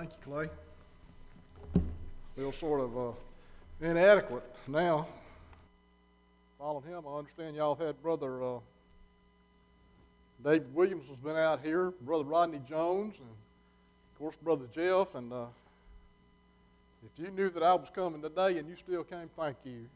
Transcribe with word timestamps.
Thank 0.00 0.12
you, 0.12 0.32
Clay. 0.32 1.82
Feel 2.34 2.52
sort 2.52 2.80
of 2.80 2.96
uh, 2.96 3.12
inadequate 3.82 4.42
now. 4.66 5.06
Following 6.58 6.86
him, 6.86 7.04
I 7.06 7.18
understand 7.18 7.54
y'all 7.54 7.74
have 7.74 7.86
had 7.86 8.02
Brother 8.02 8.42
uh, 8.42 8.58
David 10.42 10.74
Williams 10.74 11.06
has 11.08 11.18
been 11.18 11.36
out 11.36 11.60
here, 11.62 11.90
Brother 12.00 12.24
Rodney 12.24 12.62
Jones, 12.66 13.16
and 13.18 13.28
of 13.28 14.18
course 14.18 14.36
Brother 14.42 14.64
Jeff. 14.74 15.14
And 15.14 15.30
uh, 15.34 15.44
if 17.04 17.22
you 17.22 17.30
knew 17.30 17.50
that 17.50 17.62
I 17.62 17.74
was 17.74 17.90
coming 17.94 18.22
today 18.22 18.56
and 18.56 18.66
you 18.70 18.76
still 18.76 19.04
came, 19.04 19.28
thank 19.36 19.58
you. 19.66 19.86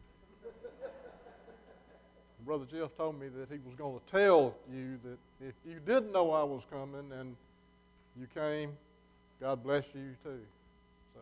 Brother 2.45 2.67
Jeff 2.71 2.95
told 2.99 3.19
me 3.19 3.29
that 3.29 3.51
he 3.51 3.59
was 3.65 3.75
going 3.75 3.99
to 3.99 4.13
tell 4.13 4.55
you 4.71 4.99
that 5.03 5.49
if 5.49 5.55
you 5.67 5.81
didn't 5.87 6.13
know 6.13 6.31
I 6.33 6.43
was 6.43 6.61
coming 6.71 7.11
and 7.19 7.35
you 8.21 8.27
came, 8.35 8.77
God 9.45 9.63
bless 9.63 9.85
you 9.95 10.17
too. 10.23 10.41
So, 11.13 11.21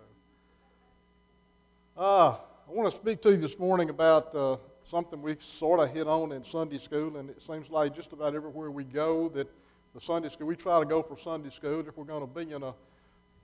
uh, 2.01 2.37
I 2.69 2.73
want 2.73 2.89
to 2.89 2.97
speak 2.97 3.21
to 3.23 3.33
you 3.33 3.37
this 3.37 3.59
morning 3.59 3.91
about 3.91 4.33
uh, 4.33 4.59
something 4.85 5.21
we 5.21 5.35
sort 5.41 5.81
of 5.81 5.93
hit 5.93 6.07
on 6.07 6.31
in 6.31 6.45
Sunday 6.45 6.79
school, 6.79 7.17
and 7.17 7.29
it 7.29 7.43
seems 7.43 7.69
like 7.69 7.97
just 7.97 8.13
about 8.13 8.37
everywhere 8.37 8.71
we 8.71 8.85
go 8.85 9.29
that 9.31 9.49
the 9.93 10.01
Sunday 10.01 10.29
school 10.29 10.47
we 10.47 10.55
try 10.55 10.79
to 10.79 10.87
go 10.87 11.03
for 11.03 11.19
Sunday 11.19 11.51
school 11.51 11.81
if 11.81 11.97
we're 11.97 12.05
going 12.05 12.21
to 12.21 12.33
be 12.33 12.53
in 12.55 12.63
a 12.63 12.73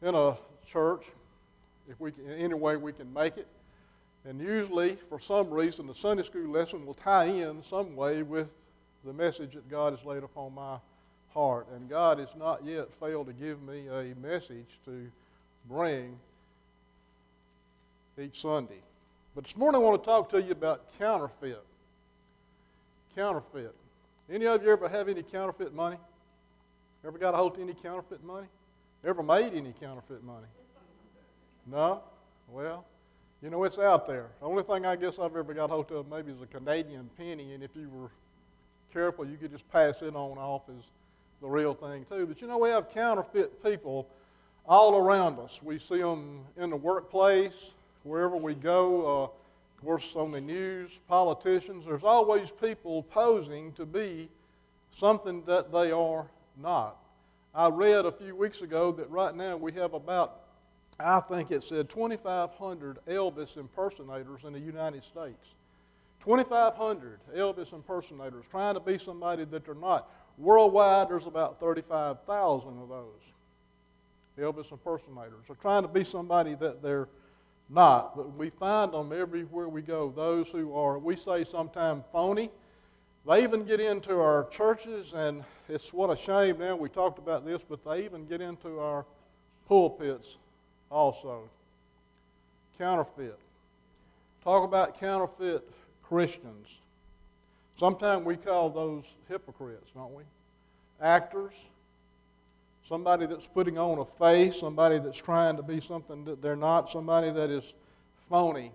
in 0.01 0.15
a 0.15 0.39
church, 0.65 1.07
if 1.91 1.99
we 1.99 2.13
can, 2.13 2.31
in 2.31 2.39
any 2.39 2.55
way 2.55 2.77
we 2.77 2.93
can 2.93 3.13
make 3.13 3.37
it. 3.37 3.49
And 4.27 4.41
usually, 4.41 4.95
for 5.09 5.19
some 5.19 5.51
reason, 5.51 5.89
the 5.89 5.95
Sunday 5.97 6.23
school 6.23 6.49
lesson 6.49 6.87
will 6.87 6.95
tie 6.95 7.25
in 7.25 7.65
some 7.65 7.97
way 7.97 8.23
with 8.23 8.55
the 9.05 9.13
message 9.13 9.55
that 9.55 9.69
God 9.69 9.93
has 9.93 10.05
laid 10.05 10.23
upon 10.23 10.55
my 10.55 10.77
heart. 11.39 11.69
And 11.75 11.89
God 11.89 12.19
has 12.19 12.35
not 12.37 12.65
yet 12.65 12.93
failed 12.93 13.29
to 13.29 13.33
give 13.33 13.63
me 13.63 13.87
a 13.89 14.13
message 14.21 14.67
to 14.85 15.09
bring 15.69 16.19
each 18.21 18.43
Sunday. 18.43 18.81
But 19.37 19.45
this 19.45 19.57
morning 19.57 19.81
I 19.81 19.85
want 19.85 20.03
to 20.03 20.05
talk 20.05 20.31
to 20.31 20.43
you 20.43 20.51
about 20.51 20.99
counterfeit. 20.99 21.63
Counterfeit. 23.15 23.73
Any 24.29 24.47
of 24.47 24.65
you 24.65 24.71
ever 24.73 24.89
have 24.89 25.09
any 25.09 25.23
counterfeit 25.23 25.73
money? 25.73 25.97
Ever 27.07 27.19
got 27.19 27.35
a 27.35 27.37
hold 27.37 27.55
of 27.55 27.61
any 27.63 27.75
counterfeit 27.75 28.25
money? 28.25 28.49
Ever 29.05 29.23
made 29.23 29.55
any 29.55 29.73
counterfeit 29.81 30.25
money? 30.25 30.49
No? 31.67 32.03
Well, 32.51 32.85
you 33.43 33.51
know, 33.51 33.63
it's 33.63 33.79
out 33.79 34.09
there. 34.09 34.27
The 34.41 34.47
only 34.47 34.65
thing 34.65 34.85
I 34.85 34.97
guess 34.97 35.21
I've 35.21 35.37
ever 35.37 35.55
got 35.55 35.71
hold 35.71 35.93
of 35.93 36.11
maybe 36.11 36.33
is 36.33 36.43
a 36.43 36.47
Canadian 36.47 37.09
penny, 37.17 37.55
and 37.55 37.63
if 37.63 37.71
you 37.77 37.89
were 37.91 38.11
careful, 38.93 39.25
you 39.25 39.37
could 39.37 39.53
just 39.53 39.71
pass 39.71 40.03
it 40.03 40.17
on 40.17 40.37
off 40.37 40.63
as 40.69 40.83
the 41.41 41.49
real 41.49 41.75
thing, 41.75 42.05
too. 42.09 42.27
But 42.27 42.41
you 42.41 42.49
know, 42.49 42.59
we 42.59 42.69
have 42.71 42.91
counterfeit 42.91 43.63
people 43.63 44.09
all 44.67 44.97
around 44.97 45.39
us. 45.39 45.63
We 45.63 45.79
see 45.79 46.01
them 46.01 46.41
in 46.57 46.71
the 46.71 46.77
workplace, 46.77 47.71
wherever 48.03 48.37
we 48.37 48.55
go. 48.55 49.07
Uh, 49.07 49.25
of 49.25 49.85
course, 49.85 50.17
on 50.17 50.33
the 50.33 50.41
news, 50.41 50.91
politicians, 51.09 51.85
there's 51.87 52.03
always 52.03 52.51
people 52.51 53.05
posing 53.05 53.73
to 53.75 53.87
be 53.87 54.29
something 54.91 55.43
that 55.47 55.73
they 55.73 55.93
are 55.93 56.27
not. 56.61 56.97
I 57.55 57.69
read 57.69 58.05
a 58.05 58.13
few 58.13 58.35
weeks 58.35 58.63
ago 58.63 58.93
that 58.93 59.09
right 59.11 59.35
now 59.35 59.57
we 59.57 59.73
have 59.73 59.95
about 59.95 60.41
I 61.01 61.21
think 61.21 61.53
it 61.53 61.63
said 61.63 61.89
2,500 61.89 62.99
Elvis 63.07 63.57
impersonators 63.57 64.41
in 64.45 64.53
the 64.53 64.59
United 64.59 65.05
States. 65.05 65.55
2,500 66.25 67.21
Elvis 67.37 67.73
impersonators 67.73 68.45
trying 68.51 68.75
to 68.75 68.81
be 68.81 68.99
somebody 68.99 69.45
that 69.45 69.65
they're 69.65 69.75
not. 69.77 70.11
Worldwide, 70.39 71.09
there's 71.09 71.27
about 71.27 71.59
35,000 71.59 72.69
of 72.83 72.89
those 72.89 73.05
Elvis 74.39 74.71
impersonators. 74.71 75.45
They're 75.47 75.57
trying 75.57 75.83
to 75.83 75.89
be 75.89 76.05
somebody 76.05 76.55
that 76.55 76.81
they're 76.81 77.09
not. 77.69 78.17
But 78.17 78.37
we 78.37 78.51
find 78.51 78.93
them 78.93 79.13
everywhere 79.13 79.69
we 79.69 79.83
go. 79.83 80.13
Those 80.15 80.49
who 80.49 80.75
are, 80.75 80.99
we 80.99 81.17
say 81.17 81.45
sometimes, 81.45 82.05
phony. 82.13 82.51
They 83.27 83.43
even 83.43 83.65
get 83.65 83.81
into 83.81 84.19
our 84.19 84.47
churches, 84.49 85.13
and 85.13 85.45
it's 85.69 85.93
what 85.93 86.09
a 86.09 86.17
shame 86.17 86.59
now. 86.59 86.77
We 86.77 86.89
talked 86.89 87.19
about 87.19 87.45
this, 87.45 87.63
but 87.69 87.85
they 87.85 88.05
even 88.05 88.25
get 88.27 88.41
into 88.41 88.79
our 88.79 89.05
pulpits 89.67 90.39
also. 90.91 91.43
Counterfeit. 92.79 93.39
Talk 94.45 94.65
about 94.65 94.99
counterfeit 94.99 95.69
Christians. 96.03 96.79
Sometimes 97.79 98.27
we 98.27 98.37
call 98.37 98.71
those 98.71 99.05
hypocrites, 99.29 99.93
don't 99.95 100.13
we? 100.13 100.25
Actors. 101.01 101.53
Somebody 102.89 103.27
that's 103.27 103.47
putting 103.47 103.79
on 103.79 103.99
a 103.99 104.05
face, 104.05 104.59
somebody 104.59 104.99
that's 104.99 105.19
trying 105.19 105.57
to 105.57 105.63
be 105.63 105.81
something 105.81 106.25
that 106.25 106.43
they're 106.43 106.57
not, 106.57 106.91
somebody 106.91 107.31
that 107.31 107.51
is 107.51 107.75
phony. 108.29 108.73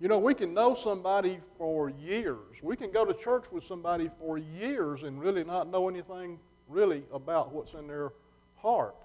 You 0.00 0.08
know, 0.08 0.18
we 0.18 0.34
can 0.34 0.52
know 0.52 0.74
somebody 0.74 1.38
for 1.56 1.88
years. 1.88 2.36
We 2.60 2.76
can 2.76 2.90
go 2.90 3.06
to 3.06 3.14
church 3.14 3.46
with 3.50 3.64
somebody 3.64 4.10
for 4.20 4.36
years 4.36 5.04
and 5.04 5.18
really 5.18 5.42
not 5.42 5.70
know 5.70 5.88
anything 5.88 6.38
really 6.68 7.04
about 7.14 7.54
what's 7.54 7.72
in 7.72 7.86
their 7.86 8.12
heart. 8.58 8.96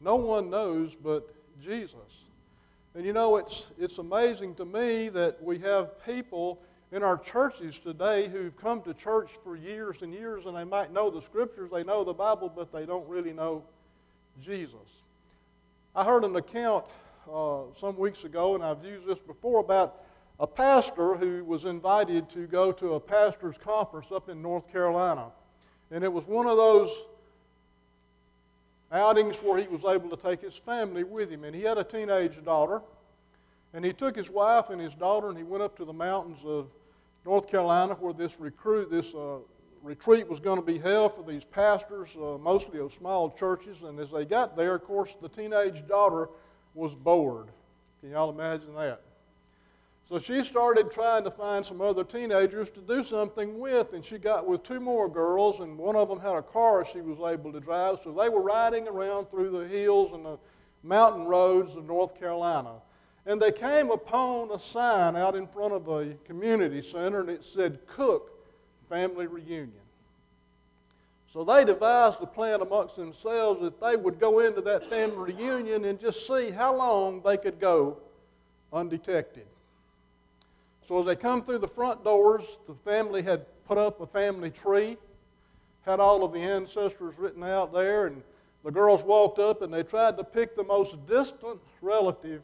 No 0.00 0.16
one 0.16 0.48
knows 0.48 0.96
but 0.96 1.28
Jesus. 1.62 2.24
And 2.94 3.04
you 3.04 3.12
know, 3.12 3.36
it's, 3.36 3.66
it's 3.78 3.98
amazing 3.98 4.54
to 4.54 4.64
me 4.64 5.10
that 5.10 5.42
we 5.42 5.58
have 5.58 6.02
people 6.06 6.58
in 6.92 7.02
our 7.02 7.16
churches 7.16 7.78
today 7.78 8.28
who've 8.28 8.56
come 8.56 8.82
to 8.82 8.92
church 8.92 9.30
for 9.44 9.56
years 9.56 10.02
and 10.02 10.12
years 10.12 10.46
and 10.46 10.56
they 10.56 10.64
might 10.64 10.92
know 10.92 11.10
the 11.10 11.22
scriptures, 11.22 11.70
they 11.72 11.84
know 11.84 12.02
the 12.02 12.12
Bible, 12.12 12.52
but 12.54 12.72
they 12.72 12.84
don't 12.84 13.08
really 13.08 13.32
know 13.32 13.62
Jesus. 14.42 14.74
I 15.94 16.04
heard 16.04 16.24
an 16.24 16.34
account 16.36 16.84
uh, 17.32 17.62
some 17.78 17.96
weeks 17.96 18.24
ago, 18.24 18.54
and 18.54 18.64
I've 18.64 18.84
used 18.84 19.06
this 19.06 19.20
before, 19.20 19.60
about 19.60 20.02
a 20.40 20.46
pastor 20.46 21.14
who 21.14 21.44
was 21.44 21.64
invited 21.64 22.28
to 22.30 22.46
go 22.46 22.72
to 22.72 22.94
a 22.94 23.00
pastor's 23.00 23.58
conference 23.58 24.10
up 24.10 24.28
in 24.28 24.40
North 24.40 24.70
Carolina. 24.72 25.26
And 25.90 26.02
it 26.02 26.12
was 26.12 26.26
one 26.26 26.46
of 26.46 26.56
those 26.56 26.90
outings 28.90 29.38
where 29.42 29.60
he 29.60 29.68
was 29.68 29.84
able 29.84 30.08
to 30.10 30.16
take 30.16 30.40
his 30.40 30.56
family 30.56 31.04
with 31.04 31.30
him. 31.30 31.44
And 31.44 31.54
he 31.54 31.62
had 31.62 31.78
a 31.78 31.84
teenage 31.84 32.42
daughter. 32.44 32.80
And 33.72 33.84
he 33.84 33.92
took 33.92 34.16
his 34.16 34.30
wife 34.30 34.70
and 34.70 34.80
his 34.80 34.94
daughter 34.94 35.28
and 35.28 35.38
he 35.38 35.44
went 35.44 35.62
up 35.62 35.76
to 35.76 35.84
the 35.84 35.92
mountains 35.92 36.40
of 36.44 36.66
North 37.24 37.48
Carolina 37.48 37.94
where 37.94 38.12
this 38.12 38.40
recruit, 38.40 38.90
this 38.90 39.14
uh, 39.14 39.38
retreat 39.82 40.28
was 40.28 40.40
going 40.40 40.58
to 40.58 40.64
be 40.64 40.78
held 40.78 41.14
for 41.14 41.22
these 41.22 41.44
pastors, 41.44 42.16
uh, 42.16 42.38
mostly 42.38 42.80
of 42.80 42.92
small 42.92 43.30
churches. 43.30 43.82
And 43.82 43.98
as 43.98 44.10
they 44.10 44.24
got 44.24 44.56
there, 44.56 44.74
of 44.74 44.84
course, 44.84 45.16
the 45.20 45.28
teenage 45.28 45.86
daughter 45.86 46.28
was 46.74 46.94
bored. 46.94 47.48
Can 48.00 48.10
y'all 48.10 48.30
imagine 48.30 48.74
that? 48.74 49.02
So 50.08 50.18
she 50.18 50.42
started 50.42 50.90
trying 50.90 51.22
to 51.22 51.30
find 51.30 51.64
some 51.64 51.80
other 51.80 52.02
teenagers 52.02 52.68
to 52.70 52.80
do 52.80 53.04
something 53.04 53.60
with, 53.60 53.92
and 53.92 54.04
she 54.04 54.18
got 54.18 54.44
with 54.44 54.64
two 54.64 54.80
more 54.80 55.08
girls, 55.08 55.60
and 55.60 55.78
one 55.78 55.94
of 55.94 56.08
them 56.08 56.18
had 56.18 56.34
a 56.34 56.42
car 56.42 56.84
she 56.84 57.00
was 57.00 57.18
able 57.20 57.52
to 57.52 57.60
drive. 57.60 58.00
So 58.02 58.10
they 58.10 58.28
were 58.28 58.42
riding 58.42 58.88
around 58.88 59.26
through 59.26 59.50
the 59.50 59.68
hills 59.68 60.12
and 60.12 60.24
the 60.24 60.36
mountain 60.82 61.26
roads 61.26 61.76
of 61.76 61.84
North 61.84 62.18
Carolina. 62.18 62.72
And 63.26 63.40
they 63.40 63.52
came 63.52 63.90
upon 63.90 64.50
a 64.50 64.58
sign 64.58 65.14
out 65.14 65.34
in 65.34 65.46
front 65.46 65.74
of 65.74 65.88
a 65.88 66.14
community 66.24 66.82
center, 66.82 67.20
and 67.20 67.30
it 67.30 67.44
said 67.44 67.78
Cook 67.86 68.32
Family 68.88 69.26
Reunion. 69.26 69.72
So 71.28 71.44
they 71.44 71.64
devised 71.64 72.20
a 72.20 72.26
plan 72.26 72.60
amongst 72.60 72.96
themselves 72.96 73.60
that 73.60 73.80
they 73.80 73.94
would 73.94 74.18
go 74.18 74.40
into 74.40 74.60
that 74.62 74.90
family 74.90 75.32
reunion 75.32 75.84
and 75.84 76.00
just 76.00 76.26
see 76.26 76.50
how 76.50 76.74
long 76.74 77.22
they 77.22 77.36
could 77.36 77.60
go 77.60 77.98
undetected. 78.72 79.46
So 80.88 80.98
as 80.98 81.06
they 81.06 81.14
come 81.14 81.44
through 81.44 81.58
the 81.58 81.68
front 81.68 82.02
doors, 82.02 82.58
the 82.66 82.74
family 82.74 83.22
had 83.22 83.46
put 83.64 83.78
up 83.78 84.00
a 84.00 84.06
family 84.06 84.50
tree, 84.50 84.96
had 85.86 86.00
all 86.00 86.24
of 86.24 86.32
the 86.32 86.40
ancestors 86.40 87.16
written 87.16 87.44
out 87.44 87.72
there, 87.72 88.08
and 88.08 88.24
the 88.64 88.72
girls 88.72 89.04
walked 89.04 89.38
up 89.38 89.62
and 89.62 89.72
they 89.72 89.84
tried 89.84 90.16
to 90.16 90.24
pick 90.24 90.56
the 90.56 90.64
most 90.64 91.06
distant 91.06 91.60
relative 91.80 92.42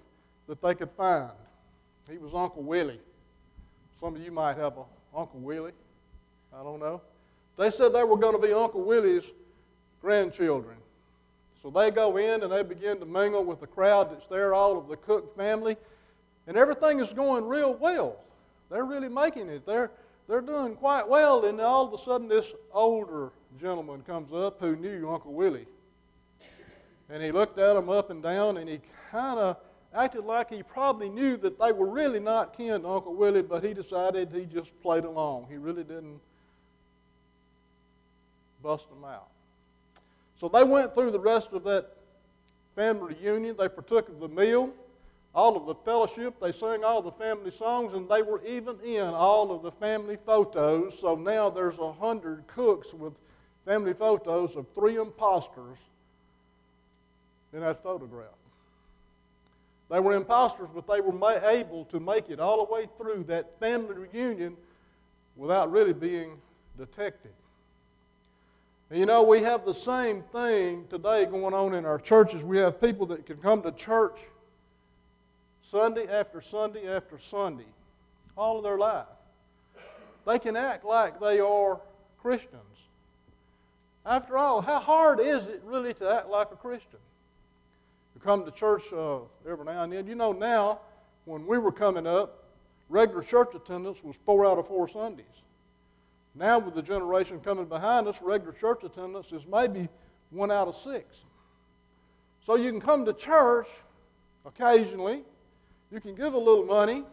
that 0.48 0.60
they 0.62 0.74
could 0.74 0.90
find. 0.92 1.30
He 2.10 2.18
was 2.18 2.34
Uncle 2.34 2.62
Willie. 2.62 3.00
Some 4.00 4.14
of 4.14 4.22
you 4.22 4.30
might 4.30 4.56
have 4.56 4.76
an 4.76 4.84
Uncle 5.14 5.40
Willie. 5.40 5.72
I 6.54 6.62
don't 6.62 6.80
know. 6.80 7.00
They 7.56 7.70
said 7.70 7.92
they 7.92 8.04
were 8.04 8.16
going 8.16 8.40
to 8.40 8.46
be 8.46 8.52
Uncle 8.52 8.82
Willie's 8.82 9.30
grandchildren. 10.00 10.76
So 11.62 11.70
they 11.70 11.90
go 11.90 12.16
in 12.16 12.42
and 12.42 12.52
they 12.52 12.62
begin 12.62 13.00
to 13.00 13.06
mingle 13.06 13.44
with 13.44 13.60
the 13.60 13.66
crowd 13.66 14.12
that's 14.12 14.26
there, 14.26 14.54
all 14.54 14.78
of 14.78 14.88
the 14.88 14.96
Cook 14.96 15.36
family, 15.36 15.76
and 16.46 16.56
everything 16.56 17.00
is 17.00 17.12
going 17.12 17.44
real 17.46 17.74
well. 17.74 18.20
They're 18.70 18.84
really 18.84 19.08
making 19.08 19.48
it. 19.48 19.66
They're, 19.66 19.90
they're 20.28 20.40
doing 20.40 20.76
quite 20.76 21.08
well. 21.08 21.44
And 21.46 21.60
all 21.60 21.86
of 21.86 21.92
a 21.92 21.98
sudden, 21.98 22.28
this 22.28 22.52
older 22.72 23.30
gentleman 23.60 24.02
comes 24.02 24.32
up 24.32 24.60
who 24.60 24.76
knew 24.76 25.10
Uncle 25.10 25.32
Willie. 25.32 25.66
And 27.08 27.22
he 27.22 27.32
looked 27.32 27.58
at 27.58 27.76
him 27.76 27.88
up 27.88 28.10
and 28.10 28.22
down, 28.22 28.58
and 28.58 28.68
he 28.68 28.80
kind 29.10 29.38
of 29.38 29.56
acted 29.94 30.24
like 30.24 30.50
he 30.50 30.62
probably 30.62 31.08
knew 31.08 31.36
that 31.38 31.58
they 31.58 31.72
were 31.72 31.86
really 31.86 32.20
not 32.20 32.56
kin 32.56 32.82
to 32.82 32.88
Uncle 32.88 33.14
Willie, 33.14 33.42
but 33.42 33.64
he 33.64 33.72
decided 33.74 34.30
he 34.32 34.44
just 34.44 34.80
played 34.82 35.04
along. 35.04 35.46
He 35.48 35.56
really 35.56 35.84
didn't 35.84 36.20
bust 38.62 38.88
them 38.88 39.04
out. 39.04 39.28
So 40.36 40.48
they 40.48 40.64
went 40.64 40.94
through 40.94 41.12
the 41.12 41.20
rest 41.20 41.52
of 41.52 41.64
that 41.64 41.96
family 42.74 43.14
reunion. 43.14 43.56
They 43.58 43.68
partook 43.68 44.08
of 44.08 44.20
the 44.20 44.28
meal, 44.28 44.70
all 45.34 45.56
of 45.56 45.66
the 45.66 45.74
fellowship. 45.74 46.34
They 46.40 46.52
sang 46.52 46.84
all 46.84 47.00
the 47.00 47.12
family 47.12 47.50
songs, 47.50 47.94
and 47.94 48.08
they 48.08 48.22
were 48.22 48.44
even 48.44 48.78
in 48.84 49.06
all 49.06 49.50
of 49.50 49.62
the 49.62 49.72
family 49.72 50.16
photos. 50.16 50.98
So 50.98 51.14
now 51.14 51.48
there's 51.48 51.78
a 51.78 51.92
hundred 51.92 52.46
cooks 52.48 52.92
with 52.92 53.14
family 53.64 53.94
photos 53.94 54.56
of 54.56 54.66
three 54.74 54.96
imposters 54.96 55.78
in 57.52 57.60
that 57.60 57.82
photograph. 57.82 58.26
They 59.88 60.00
were 60.00 60.14
imposters, 60.14 60.68
but 60.74 60.86
they 60.86 61.00
were 61.00 61.40
able 61.44 61.84
to 61.86 62.00
make 62.00 62.28
it 62.28 62.40
all 62.40 62.64
the 62.66 62.72
way 62.72 62.88
through 62.98 63.24
that 63.24 63.58
family 63.60 63.94
reunion 63.94 64.56
without 65.36 65.70
really 65.70 65.92
being 65.92 66.38
detected. 66.76 67.30
And 68.90 68.98
you 68.98 69.06
know, 69.06 69.22
we 69.22 69.42
have 69.42 69.64
the 69.64 69.74
same 69.74 70.22
thing 70.32 70.86
today 70.88 71.24
going 71.26 71.54
on 71.54 71.74
in 71.74 71.84
our 71.84 71.98
churches. 71.98 72.44
We 72.44 72.58
have 72.58 72.80
people 72.80 73.06
that 73.06 73.26
can 73.26 73.36
come 73.38 73.62
to 73.62 73.72
church 73.72 74.18
Sunday 75.62 76.06
after 76.08 76.40
Sunday 76.40 76.88
after 76.88 77.18
Sunday 77.18 77.66
all 78.36 78.58
of 78.58 78.64
their 78.64 78.78
life. 78.78 79.06
They 80.26 80.38
can 80.38 80.56
act 80.56 80.84
like 80.84 81.20
they 81.20 81.40
are 81.40 81.80
Christians. 82.20 82.62
After 84.04 84.36
all, 84.38 84.60
how 84.60 84.78
hard 84.78 85.20
is 85.20 85.46
it 85.46 85.62
really 85.64 85.94
to 85.94 86.10
act 86.10 86.28
like 86.28 86.52
a 86.52 86.56
Christian? 86.56 87.00
Come 88.26 88.44
to 88.44 88.50
church 88.50 88.92
uh, 88.92 89.20
every 89.48 89.64
now 89.64 89.84
and 89.84 89.92
then. 89.92 90.04
You 90.08 90.16
know, 90.16 90.32
now, 90.32 90.80
when 91.26 91.46
we 91.46 91.58
were 91.58 91.70
coming 91.70 92.08
up, 92.08 92.42
regular 92.88 93.22
church 93.22 93.54
attendance 93.54 94.02
was 94.02 94.16
four 94.24 94.44
out 94.44 94.58
of 94.58 94.66
four 94.66 94.88
Sundays. 94.88 95.26
Now, 96.34 96.58
with 96.58 96.74
the 96.74 96.82
generation 96.82 97.38
coming 97.38 97.66
behind 97.66 98.08
us, 98.08 98.20
regular 98.20 98.52
church 98.52 98.82
attendance 98.82 99.30
is 99.30 99.42
maybe 99.46 99.88
one 100.30 100.50
out 100.50 100.66
of 100.66 100.74
six. 100.74 101.24
So 102.44 102.56
you 102.56 102.72
can 102.72 102.80
come 102.80 103.04
to 103.04 103.12
church 103.12 103.68
occasionally, 104.44 105.22
you 105.92 106.00
can 106.00 106.16
give 106.16 106.34
a 106.34 106.38
little 106.38 106.64
money, 106.64 107.04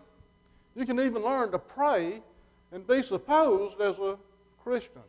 you 0.75 0.83
can 0.83 1.00
even 1.00 1.21
learn 1.21 1.51
to 1.51 1.60
pray 1.60 2.24
and 2.71 2.88
be 2.88 3.04
supposed 3.04 3.80
as 3.80 4.00
a 4.00 4.18
Christian 4.63 5.04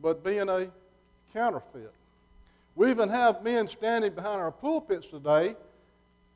but 0.00 0.22
being 0.22 0.50
a 0.50 0.68
counterfeit. 1.32 1.92
We 2.76 2.90
even 2.90 3.08
have 3.08 3.42
men 3.42 3.66
standing 3.68 4.12
behind 4.12 4.38
our 4.38 4.52
pulpits 4.52 5.08
today. 5.08 5.56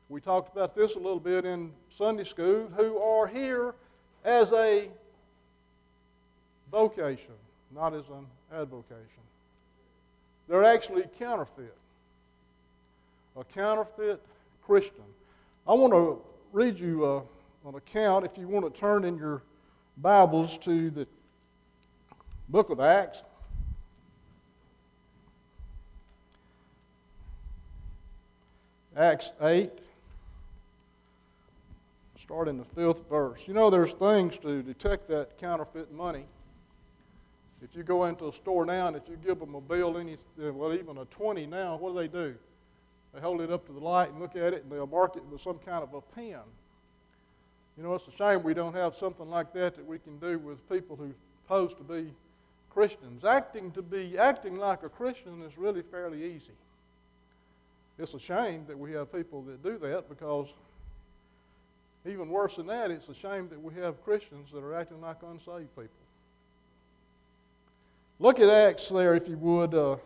We 0.09 0.19
talked 0.19 0.51
about 0.51 0.75
this 0.75 0.95
a 0.95 0.99
little 0.99 1.19
bit 1.19 1.45
in 1.45 1.71
Sunday 1.91 2.23
school 2.23 2.67
who 2.75 2.97
are 2.97 3.27
here 3.27 3.75
as 4.25 4.51
a 4.51 4.89
vocation, 6.71 7.35
not 7.73 7.93
as 7.93 8.05
an 8.09 8.25
advocation. 8.51 9.05
They're 10.49 10.63
actually 10.63 11.03
counterfeit. 11.19 11.77
A 13.37 13.43
counterfeit 13.43 14.19
Christian. 14.65 15.03
I 15.67 15.73
want 15.75 15.93
to 15.93 16.19
read 16.51 16.79
you 16.79 17.05
uh, 17.05 17.21
an 17.69 17.75
account, 17.75 18.25
if 18.25 18.35
you 18.37 18.47
want 18.47 18.73
to 18.73 18.79
turn 18.79 19.05
in 19.05 19.15
your 19.15 19.43
Bibles 19.95 20.57
to 20.59 20.89
the 20.89 21.07
book 22.49 22.71
of 22.71 22.79
Acts. 22.79 23.23
Acts 29.01 29.31
8, 29.41 29.71
start 32.19 32.47
in 32.47 32.59
the 32.59 32.63
fifth 32.63 33.09
verse. 33.09 33.47
You 33.47 33.55
know, 33.55 33.71
there's 33.71 33.93
things 33.93 34.37
to 34.37 34.61
detect 34.61 35.07
that 35.07 35.39
counterfeit 35.39 35.91
money. 35.91 36.25
If 37.63 37.75
you 37.75 37.81
go 37.81 38.05
into 38.05 38.27
a 38.27 38.31
store 38.31 38.63
now 38.63 38.89
and 38.89 38.95
if 38.95 39.09
you 39.09 39.17
give 39.25 39.39
them 39.39 39.55
a 39.55 39.61
bill, 39.61 39.97
any, 39.97 40.17
well, 40.37 40.71
even 40.75 40.99
a 40.99 41.05
20 41.05 41.47
now, 41.47 41.77
what 41.77 41.93
do 41.93 41.97
they 41.99 42.07
do? 42.07 42.35
They 43.15 43.21
hold 43.21 43.41
it 43.41 43.51
up 43.51 43.65
to 43.65 43.73
the 43.73 43.79
light 43.79 44.11
and 44.11 44.19
look 44.19 44.35
at 44.35 44.53
it 44.53 44.61
and 44.61 44.71
they'll 44.71 44.85
mark 44.85 45.15
it 45.15 45.25
with 45.25 45.41
some 45.41 45.57
kind 45.57 45.81
of 45.81 45.95
a 45.95 46.01
pen. 46.01 46.37
You 47.77 47.83
know, 47.83 47.95
it's 47.95 48.07
a 48.07 48.11
shame 48.11 48.43
we 48.43 48.53
don't 48.53 48.75
have 48.75 48.93
something 48.93 49.27
like 49.31 49.51
that 49.53 49.77
that 49.77 49.85
we 49.87 49.97
can 49.97 50.19
do 50.19 50.37
with 50.37 50.69
people 50.69 50.95
who 50.95 51.11
pose 51.47 51.73
to 51.73 51.83
be 51.83 52.13
Christians. 52.69 53.25
Acting 53.25 53.71
to 53.71 53.81
be 53.81 54.19
acting 54.19 54.57
like 54.57 54.83
a 54.83 54.89
Christian 54.89 55.41
is 55.41 55.57
really 55.57 55.81
fairly 55.81 56.23
easy. 56.35 56.53
It's 58.01 58.15
a 58.15 58.19
shame 58.19 58.63
that 58.67 58.77
we 58.77 58.93
have 58.93 59.13
people 59.13 59.43
that 59.43 59.61
do 59.61 59.77
that 59.77 60.09
because 60.09 60.51
even 62.03 62.29
worse 62.29 62.55
than 62.55 62.65
that, 62.65 62.89
it's 62.89 63.07
a 63.09 63.13
shame 63.13 63.47
that 63.49 63.61
we 63.61 63.75
have 63.75 64.03
Christians 64.03 64.51
that 64.51 64.63
are 64.63 64.73
acting 64.73 64.99
like 65.01 65.17
unsaved 65.21 65.69
people. 65.75 65.89
Look 68.17 68.39
at 68.39 68.49
Acts 68.49 68.89
there, 68.89 69.13
if 69.13 69.27
you 69.27 69.37
would, 69.37 69.75
uh, 69.75 69.97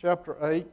chapter 0.00 0.38
8. 0.40 0.66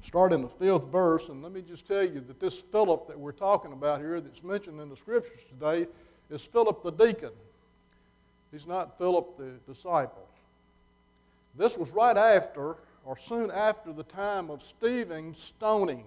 Start 0.00 0.32
in 0.32 0.42
the 0.42 0.48
fifth 0.48 0.88
verse, 0.88 1.28
and 1.28 1.40
let 1.40 1.52
me 1.52 1.62
just 1.62 1.86
tell 1.86 2.02
you 2.02 2.18
that 2.26 2.40
this 2.40 2.60
Philip 2.60 3.06
that 3.06 3.18
we're 3.18 3.30
talking 3.30 3.72
about 3.72 4.00
here, 4.00 4.20
that's 4.20 4.42
mentioned 4.42 4.80
in 4.80 4.88
the 4.88 4.96
scriptures 4.96 5.42
today, 5.48 5.86
is 6.28 6.42
Philip 6.42 6.82
the 6.82 6.90
deacon. 6.90 7.30
He's 8.50 8.66
not 8.66 8.98
Philip 8.98 9.38
the 9.38 9.72
disciple. 9.72 10.26
This 11.56 11.78
was 11.78 11.90
right 11.90 12.16
after 12.16 12.78
or 13.08 13.16
soon 13.16 13.50
after 13.50 13.90
the 13.90 14.02
time 14.02 14.50
of 14.50 14.62
Stephen's 14.62 15.40
stoning. 15.40 16.04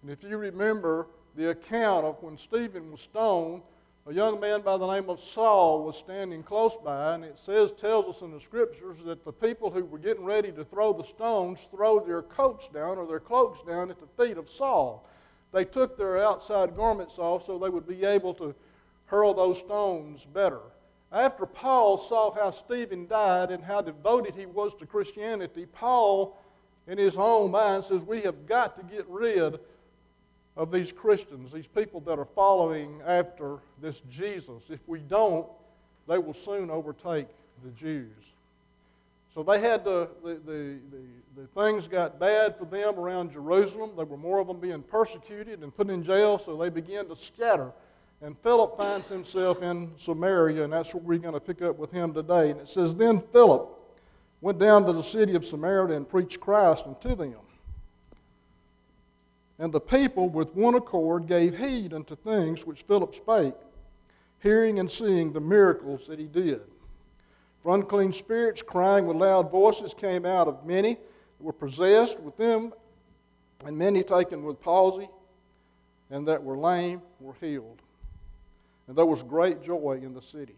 And 0.00 0.10
if 0.12 0.22
you 0.22 0.36
remember 0.36 1.08
the 1.34 1.50
account 1.50 2.06
of 2.06 2.22
when 2.22 2.38
Stephen 2.38 2.92
was 2.92 3.00
stoned, 3.00 3.62
a 4.06 4.14
young 4.14 4.38
man 4.38 4.60
by 4.60 4.76
the 4.76 4.86
name 4.86 5.10
of 5.10 5.18
Saul 5.18 5.82
was 5.82 5.96
standing 5.96 6.44
close 6.44 6.78
by, 6.84 7.14
and 7.14 7.24
it 7.24 7.36
says, 7.36 7.72
tells 7.72 8.06
us 8.06 8.22
in 8.22 8.30
the 8.30 8.38
scriptures 8.40 8.98
that 9.06 9.24
the 9.24 9.32
people 9.32 9.72
who 9.72 9.84
were 9.84 9.98
getting 9.98 10.24
ready 10.24 10.52
to 10.52 10.64
throw 10.64 10.92
the 10.92 11.02
stones 11.02 11.66
throw 11.68 11.98
their 11.98 12.22
coats 12.22 12.68
down 12.68 12.96
or 12.96 13.04
their 13.08 13.18
cloaks 13.18 13.60
down 13.62 13.90
at 13.90 13.98
the 13.98 14.24
feet 14.24 14.38
of 14.38 14.48
Saul. 14.48 15.04
They 15.52 15.64
took 15.64 15.98
their 15.98 16.18
outside 16.18 16.76
garments 16.76 17.18
off 17.18 17.44
so 17.44 17.58
they 17.58 17.70
would 17.70 17.88
be 17.88 18.04
able 18.04 18.34
to 18.34 18.54
hurl 19.06 19.34
those 19.34 19.58
stones 19.58 20.26
better. 20.26 20.60
After 21.10 21.46
Paul 21.46 21.96
saw 21.96 22.30
how 22.32 22.50
Stephen 22.50 23.06
died 23.06 23.50
and 23.50 23.64
how 23.64 23.80
devoted 23.80 24.34
he 24.34 24.46
was 24.46 24.74
to 24.74 24.86
Christianity, 24.86 25.66
Paul, 25.66 26.36
in 26.86 26.98
his 26.98 27.16
own 27.16 27.50
mind, 27.50 27.84
says, 27.84 28.02
We 28.04 28.20
have 28.22 28.46
got 28.46 28.76
to 28.76 28.82
get 28.82 29.06
rid 29.08 29.58
of 30.56 30.70
these 30.70 30.92
Christians, 30.92 31.52
these 31.52 31.66
people 31.68 32.00
that 32.00 32.18
are 32.18 32.26
following 32.26 33.00
after 33.06 33.58
this 33.80 34.02
Jesus. 34.10 34.70
If 34.70 34.80
we 34.86 34.98
don't, 34.98 35.46
they 36.06 36.18
will 36.18 36.34
soon 36.34 36.70
overtake 36.70 37.28
the 37.64 37.70
Jews. 37.70 38.32
So 39.32 39.42
they 39.42 39.60
had 39.60 39.84
to, 39.84 40.08
the, 40.24 40.34
the, 40.44 40.78
the, 40.90 41.42
the, 41.42 41.46
things 41.54 41.86
got 41.86 42.18
bad 42.18 42.56
for 42.56 42.64
them 42.64 42.98
around 42.98 43.32
Jerusalem. 43.32 43.92
There 43.94 44.04
were 44.04 44.16
more 44.16 44.40
of 44.40 44.48
them 44.48 44.58
being 44.58 44.82
persecuted 44.82 45.62
and 45.62 45.74
put 45.74 45.88
in 45.90 46.02
jail, 46.02 46.38
so 46.38 46.56
they 46.56 46.70
began 46.70 47.06
to 47.06 47.14
scatter. 47.14 47.70
And 48.20 48.36
Philip 48.38 48.76
finds 48.76 49.08
himself 49.08 49.62
in 49.62 49.92
Samaria, 49.96 50.64
and 50.64 50.72
that's 50.72 50.92
what 50.92 51.04
we're 51.04 51.18
going 51.18 51.34
to 51.34 51.40
pick 51.40 51.62
up 51.62 51.78
with 51.78 51.92
him 51.92 52.12
today. 52.12 52.50
And 52.50 52.60
it 52.60 52.68
says, 52.68 52.94
Then 52.94 53.20
Philip 53.20 53.68
went 54.40 54.58
down 54.58 54.84
to 54.86 54.92
the 54.92 55.02
city 55.02 55.36
of 55.36 55.44
Samaria 55.44 55.96
and 55.96 56.08
preached 56.08 56.40
Christ 56.40 56.84
unto 56.86 57.14
them. 57.14 57.34
And 59.60 59.72
the 59.72 59.80
people 59.80 60.28
with 60.28 60.54
one 60.54 60.74
accord 60.74 61.26
gave 61.26 61.56
heed 61.56 61.92
unto 61.94 62.16
things 62.16 62.66
which 62.66 62.82
Philip 62.82 63.14
spake, 63.14 63.54
hearing 64.40 64.80
and 64.80 64.90
seeing 64.90 65.32
the 65.32 65.40
miracles 65.40 66.06
that 66.08 66.18
he 66.18 66.26
did. 66.26 66.60
For 67.60 67.74
unclean 67.74 68.12
spirits, 68.12 68.62
crying 68.62 69.06
with 69.06 69.16
loud 69.16 69.50
voices, 69.50 69.94
came 69.94 70.24
out 70.24 70.46
of 70.46 70.64
many 70.64 70.94
that 70.94 71.44
were 71.44 71.52
possessed 71.52 72.18
with 72.20 72.36
them, 72.36 72.72
and 73.64 73.76
many 73.76 74.02
taken 74.02 74.44
with 74.44 74.60
palsy, 74.60 75.08
and 76.10 76.26
that 76.26 76.42
were 76.42 76.56
lame 76.56 77.02
were 77.20 77.34
healed 77.40 77.80
and 78.88 78.96
there 78.96 79.06
was 79.06 79.22
great 79.22 79.62
joy 79.62 80.00
in 80.02 80.14
the 80.14 80.22
city. 80.22 80.56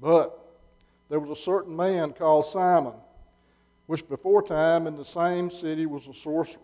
But 0.00 0.38
there 1.10 1.20
was 1.20 1.30
a 1.30 1.42
certain 1.42 1.76
man 1.76 2.12
called 2.12 2.46
Simon, 2.46 2.94
which 3.86 4.08
before 4.08 4.42
time 4.42 4.86
in 4.86 4.96
the 4.96 5.04
same 5.04 5.50
city 5.50 5.84
was 5.84 6.06
a 6.06 6.14
sorcerer, 6.14 6.62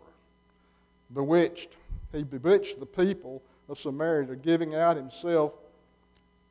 bewitched. 1.13 1.71
He 2.13 2.23
bewitched 2.23 2.79
the 2.79 2.87
people 2.87 3.43
of 3.69 3.79
Samaria, 3.79 4.27
to 4.29 4.37
giving 4.37 4.75
out 4.75 4.97
himself 4.97 5.57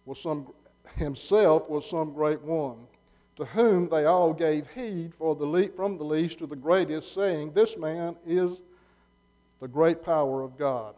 was 0.05 0.19
some 0.19 0.47
himself 0.95 1.69
was 1.69 1.89
some 1.89 2.13
great 2.13 2.41
one, 2.41 2.75
to 3.37 3.45
whom 3.45 3.87
they 3.87 4.05
all 4.05 4.33
gave 4.33 4.69
heed 4.71 5.13
for 5.13 5.35
the 5.35 5.71
from 5.75 5.97
the 5.97 6.03
least 6.03 6.39
to 6.39 6.47
the 6.47 6.55
greatest, 6.55 7.13
saying, 7.13 7.53
This 7.53 7.77
man 7.77 8.15
is 8.25 8.61
the 9.61 9.67
great 9.67 10.03
power 10.03 10.41
of 10.41 10.57
God. 10.57 10.95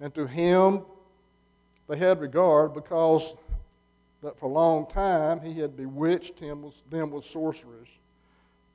And 0.00 0.12
to 0.14 0.26
him 0.26 0.82
they 1.90 1.96
had 1.96 2.20
regard 2.20 2.72
because 2.72 3.34
that 4.22 4.38
for 4.38 4.46
a 4.46 4.52
long 4.52 4.86
time 4.86 5.40
he 5.40 5.58
had 5.58 5.76
bewitched 5.76 6.38
him 6.38 6.62
with, 6.62 6.80
them 6.88 7.10
with 7.10 7.24
sorceries. 7.24 7.98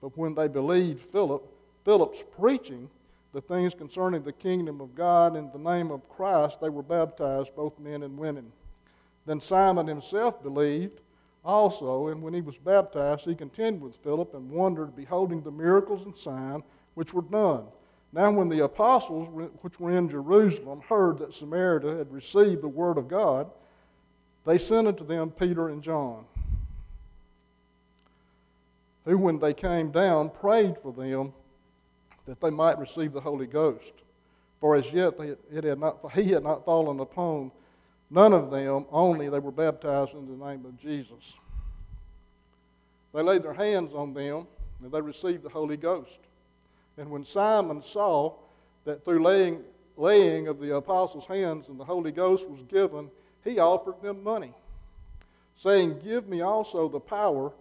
But 0.01 0.17
when 0.17 0.35
they 0.35 0.49
believed 0.49 1.09
Philip, 1.09 1.41
Philip's 1.85 2.25
preaching 2.37 2.89
the 3.31 3.39
things 3.39 3.73
concerning 3.73 4.21
the 4.21 4.33
kingdom 4.33 4.81
of 4.81 4.95
God 4.95 5.37
in 5.37 5.49
the 5.51 5.59
name 5.59 5.91
of 5.91 6.09
Christ, 6.09 6.59
they 6.59 6.67
were 6.67 6.83
baptized, 6.83 7.55
both 7.55 7.79
men 7.79 8.03
and 8.03 8.17
women. 8.17 8.51
Then 9.25 9.39
Simon 9.39 9.87
himself 9.87 10.43
believed 10.43 10.99
also, 11.45 12.07
and 12.09 12.21
when 12.21 12.33
he 12.33 12.41
was 12.41 12.57
baptized, 12.57 13.23
he 13.23 13.33
continued 13.33 13.81
with 13.81 13.95
Philip 13.95 14.33
and 14.33 14.51
wondered, 14.51 14.93
beholding 14.93 15.41
the 15.41 15.51
miracles 15.51 16.03
and 16.03 16.17
signs 16.17 16.65
which 16.95 17.13
were 17.13 17.21
done. 17.21 17.63
Now, 18.15 18.31
when 18.31 18.47
the 18.47 18.63
apostles, 18.63 19.27
which 19.61 19.77
were 19.77 19.91
in 19.91 20.07
Jerusalem, 20.07 20.79
heard 20.87 21.19
that 21.19 21.33
Samaria 21.33 21.97
had 21.97 22.13
received 22.13 22.61
the 22.61 22.67
word 22.69 22.97
of 22.97 23.09
God, 23.09 23.51
they 24.45 24.57
sent 24.57 24.87
unto 24.87 25.05
them 25.05 25.31
Peter 25.31 25.67
and 25.67 25.83
John, 25.83 26.23
who, 29.03 29.17
when 29.17 29.37
they 29.37 29.53
came 29.53 29.91
down, 29.91 30.29
prayed 30.29 30.77
for 30.81 30.93
them 30.93 31.33
that 32.25 32.39
they 32.39 32.49
might 32.51 32.79
receive 32.79 33.11
the 33.11 33.19
Holy 33.19 33.47
Ghost. 33.47 33.91
For 34.61 34.77
as 34.77 34.93
yet 34.93 35.17
they, 35.17 35.35
it 35.51 35.65
had 35.65 35.81
not, 35.81 36.09
he 36.13 36.31
had 36.31 36.43
not 36.43 36.63
fallen 36.63 37.01
upon 37.01 37.51
none 38.09 38.31
of 38.31 38.49
them, 38.49 38.85
only 38.91 39.27
they 39.27 39.39
were 39.39 39.51
baptized 39.51 40.13
in 40.13 40.25
the 40.25 40.45
name 40.45 40.63
of 40.63 40.79
Jesus. 40.79 41.33
They 43.13 43.21
laid 43.21 43.43
their 43.43 43.53
hands 43.53 43.93
on 43.93 44.13
them, 44.13 44.47
and 44.81 44.89
they 44.89 45.01
received 45.01 45.43
the 45.43 45.49
Holy 45.49 45.75
Ghost. 45.75 46.21
And 46.97 47.09
when 47.09 47.23
Simon 47.23 47.81
saw 47.81 48.33
that 48.85 49.03
through 49.03 49.23
laying, 49.23 49.61
laying 49.97 50.47
of 50.47 50.59
the 50.59 50.75
apostles' 50.75 51.25
hands 51.25 51.69
and 51.69 51.79
the 51.79 51.85
Holy 51.85 52.11
Ghost 52.11 52.49
was 52.49 52.61
given, 52.63 53.09
he 53.43 53.59
offered 53.59 54.01
them 54.01 54.23
money, 54.23 54.53
saying, 55.55 55.99
Give 56.03 56.27
me 56.27 56.41
also 56.41 56.87
the 56.87 56.99
power 56.99 57.51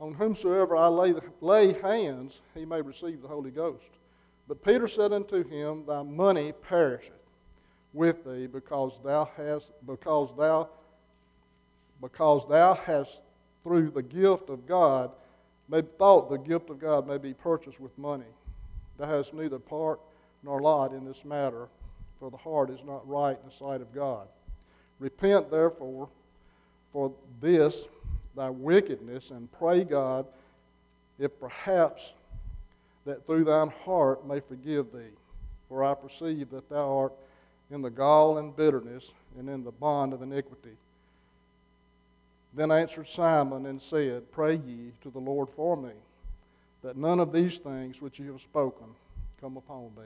on 0.00 0.14
whomsoever 0.14 0.76
I 0.76 0.88
lay, 0.88 1.14
lay 1.40 1.72
hands, 1.72 2.40
he 2.54 2.64
may 2.64 2.80
receive 2.80 3.22
the 3.22 3.28
Holy 3.28 3.50
Ghost. 3.50 3.88
But 4.48 4.62
Peter 4.64 4.86
said 4.86 5.12
unto 5.12 5.42
him, 5.44 5.84
Thy 5.86 6.02
money 6.02 6.52
perisheth 6.52 7.12
with 7.92 8.24
thee, 8.24 8.46
because 8.46 9.00
thou 9.02 9.30
hast 9.36 9.70
because 9.86 10.34
thou 10.36 10.68
because 12.02 12.46
thou 12.48 12.74
hast 12.74 13.22
through 13.62 13.90
the 13.90 14.02
gift 14.02 14.50
of 14.50 14.66
God 14.66 15.12
may 15.68 15.80
thought 15.80 16.28
the 16.28 16.36
gift 16.36 16.68
of 16.68 16.78
God 16.78 17.06
may 17.06 17.16
be 17.16 17.32
purchased 17.32 17.80
with 17.80 17.96
money. 17.96 18.26
Thou 18.98 19.06
hast 19.06 19.34
neither 19.34 19.58
part 19.58 20.00
nor 20.42 20.60
lot 20.60 20.92
in 20.92 21.04
this 21.04 21.24
matter, 21.24 21.68
for 22.18 22.30
the 22.30 22.36
heart 22.36 22.70
is 22.70 22.84
not 22.84 23.08
right 23.08 23.38
in 23.38 23.48
the 23.48 23.54
sight 23.54 23.80
of 23.80 23.94
God. 23.94 24.28
Repent 24.98 25.50
therefore 25.50 26.08
for 26.92 27.12
this 27.40 27.86
thy 28.36 28.50
wickedness, 28.50 29.30
and 29.30 29.50
pray 29.52 29.84
God, 29.84 30.26
if 31.18 31.38
perhaps 31.38 32.12
that 33.04 33.26
through 33.26 33.44
thine 33.44 33.68
heart 33.84 34.26
may 34.26 34.40
forgive 34.40 34.92
thee. 34.92 35.12
For 35.68 35.84
I 35.84 35.94
perceive 35.94 36.50
that 36.50 36.68
thou 36.68 36.98
art 36.98 37.12
in 37.70 37.82
the 37.82 37.90
gall 37.90 38.38
and 38.38 38.54
bitterness, 38.54 39.12
and 39.38 39.48
in 39.48 39.64
the 39.64 39.72
bond 39.72 40.12
of 40.12 40.22
iniquity. 40.22 40.76
Then 42.54 42.70
answered 42.70 43.08
Simon 43.08 43.66
and 43.66 43.82
said, 43.82 44.30
Pray 44.30 44.56
ye 44.56 44.92
to 45.02 45.10
the 45.10 45.18
Lord 45.18 45.48
for 45.48 45.76
me, 45.76 45.90
that 46.84 46.98
none 46.98 47.18
of 47.18 47.32
these 47.32 47.56
things 47.56 48.02
which 48.02 48.18
you 48.18 48.30
have 48.30 48.42
spoken 48.42 48.86
come 49.40 49.56
upon 49.56 49.84
me. 49.96 50.04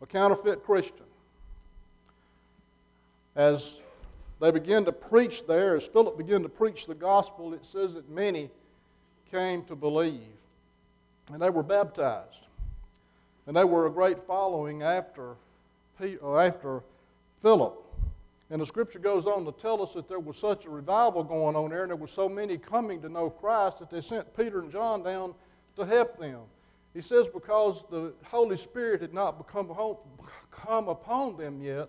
A 0.00 0.06
counterfeit 0.06 0.64
Christian. 0.64 1.04
As 3.36 3.78
they 4.40 4.50
began 4.50 4.86
to 4.86 4.92
preach 4.92 5.46
there, 5.46 5.76
as 5.76 5.86
Philip 5.86 6.16
began 6.16 6.42
to 6.42 6.48
preach 6.48 6.86
the 6.86 6.94
gospel, 6.94 7.52
it 7.52 7.64
says 7.64 7.92
that 7.92 8.08
many 8.08 8.48
came 9.30 9.64
to 9.64 9.76
believe. 9.76 10.22
And 11.30 11.42
they 11.42 11.50
were 11.50 11.62
baptized. 11.62 12.40
And 13.46 13.54
they 13.54 13.64
were 13.64 13.86
a 13.86 13.90
great 13.90 14.22
following 14.22 14.82
after, 14.82 15.34
uh, 16.00 16.36
after 16.38 16.82
Philip. 17.42 17.82
And 18.48 18.62
the 18.62 18.66
scripture 18.66 18.98
goes 18.98 19.26
on 19.26 19.44
to 19.44 19.52
tell 19.52 19.82
us 19.82 19.92
that 19.92 20.08
there 20.08 20.20
was 20.20 20.38
such 20.38 20.64
a 20.64 20.70
revival 20.70 21.22
going 21.22 21.54
on 21.54 21.68
there, 21.68 21.82
and 21.82 21.90
there 21.90 21.96
were 21.96 22.06
so 22.06 22.30
many 22.30 22.56
coming 22.56 23.02
to 23.02 23.10
know 23.10 23.28
Christ 23.28 23.80
that 23.80 23.90
they 23.90 24.00
sent 24.00 24.34
Peter 24.34 24.60
and 24.60 24.72
John 24.72 25.02
down 25.02 25.34
to 25.76 25.86
help 25.86 26.18
them. 26.18 26.40
He 26.94 27.02
says 27.02 27.28
because 27.28 27.84
the 27.90 28.12
Holy 28.24 28.56
Spirit 28.56 29.02
had 29.02 29.12
not 29.12 29.38
become, 29.38 29.70
come 30.50 30.88
upon 30.88 31.36
them 31.36 31.62
yet, 31.62 31.88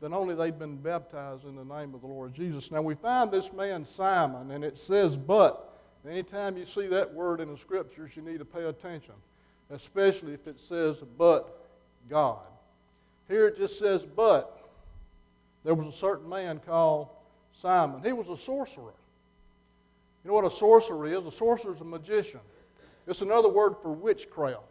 then 0.00 0.12
only 0.12 0.34
they'd 0.34 0.58
been 0.58 0.76
baptized 0.76 1.44
in 1.44 1.54
the 1.54 1.64
name 1.64 1.94
of 1.94 2.00
the 2.00 2.06
Lord 2.06 2.34
Jesus. 2.34 2.70
Now 2.70 2.82
we 2.82 2.94
find 2.94 3.30
this 3.30 3.52
man 3.52 3.84
Simon, 3.84 4.50
and 4.50 4.64
it 4.64 4.78
says, 4.78 5.16
but. 5.16 5.66
Anytime 6.08 6.56
you 6.56 6.64
see 6.64 6.86
that 6.86 7.12
word 7.12 7.40
in 7.40 7.50
the 7.50 7.58
scriptures, 7.58 8.12
you 8.16 8.22
need 8.22 8.38
to 8.38 8.44
pay 8.46 8.64
attention, 8.64 9.12
especially 9.68 10.32
if 10.32 10.46
it 10.46 10.58
says, 10.58 11.02
but 11.18 11.66
God. 12.08 12.38
Here 13.28 13.48
it 13.48 13.58
just 13.58 13.78
says, 13.78 14.06
but. 14.06 14.56
There 15.62 15.74
was 15.74 15.86
a 15.86 15.92
certain 15.92 16.26
man 16.26 16.58
called 16.64 17.08
Simon. 17.52 18.02
He 18.02 18.12
was 18.12 18.30
a 18.30 18.36
sorcerer. 18.36 18.94
You 20.24 20.28
know 20.28 20.34
what 20.34 20.46
a 20.46 20.50
sorcerer 20.50 21.06
is? 21.06 21.26
A 21.26 21.30
sorcerer 21.30 21.74
is 21.74 21.80
a 21.82 21.84
magician. 21.84 22.40
It's 23.10 23.22
another 23.22 23.48
word 23.48 23.74
for 23.82 23.90
witchcraft. 23.90 24.62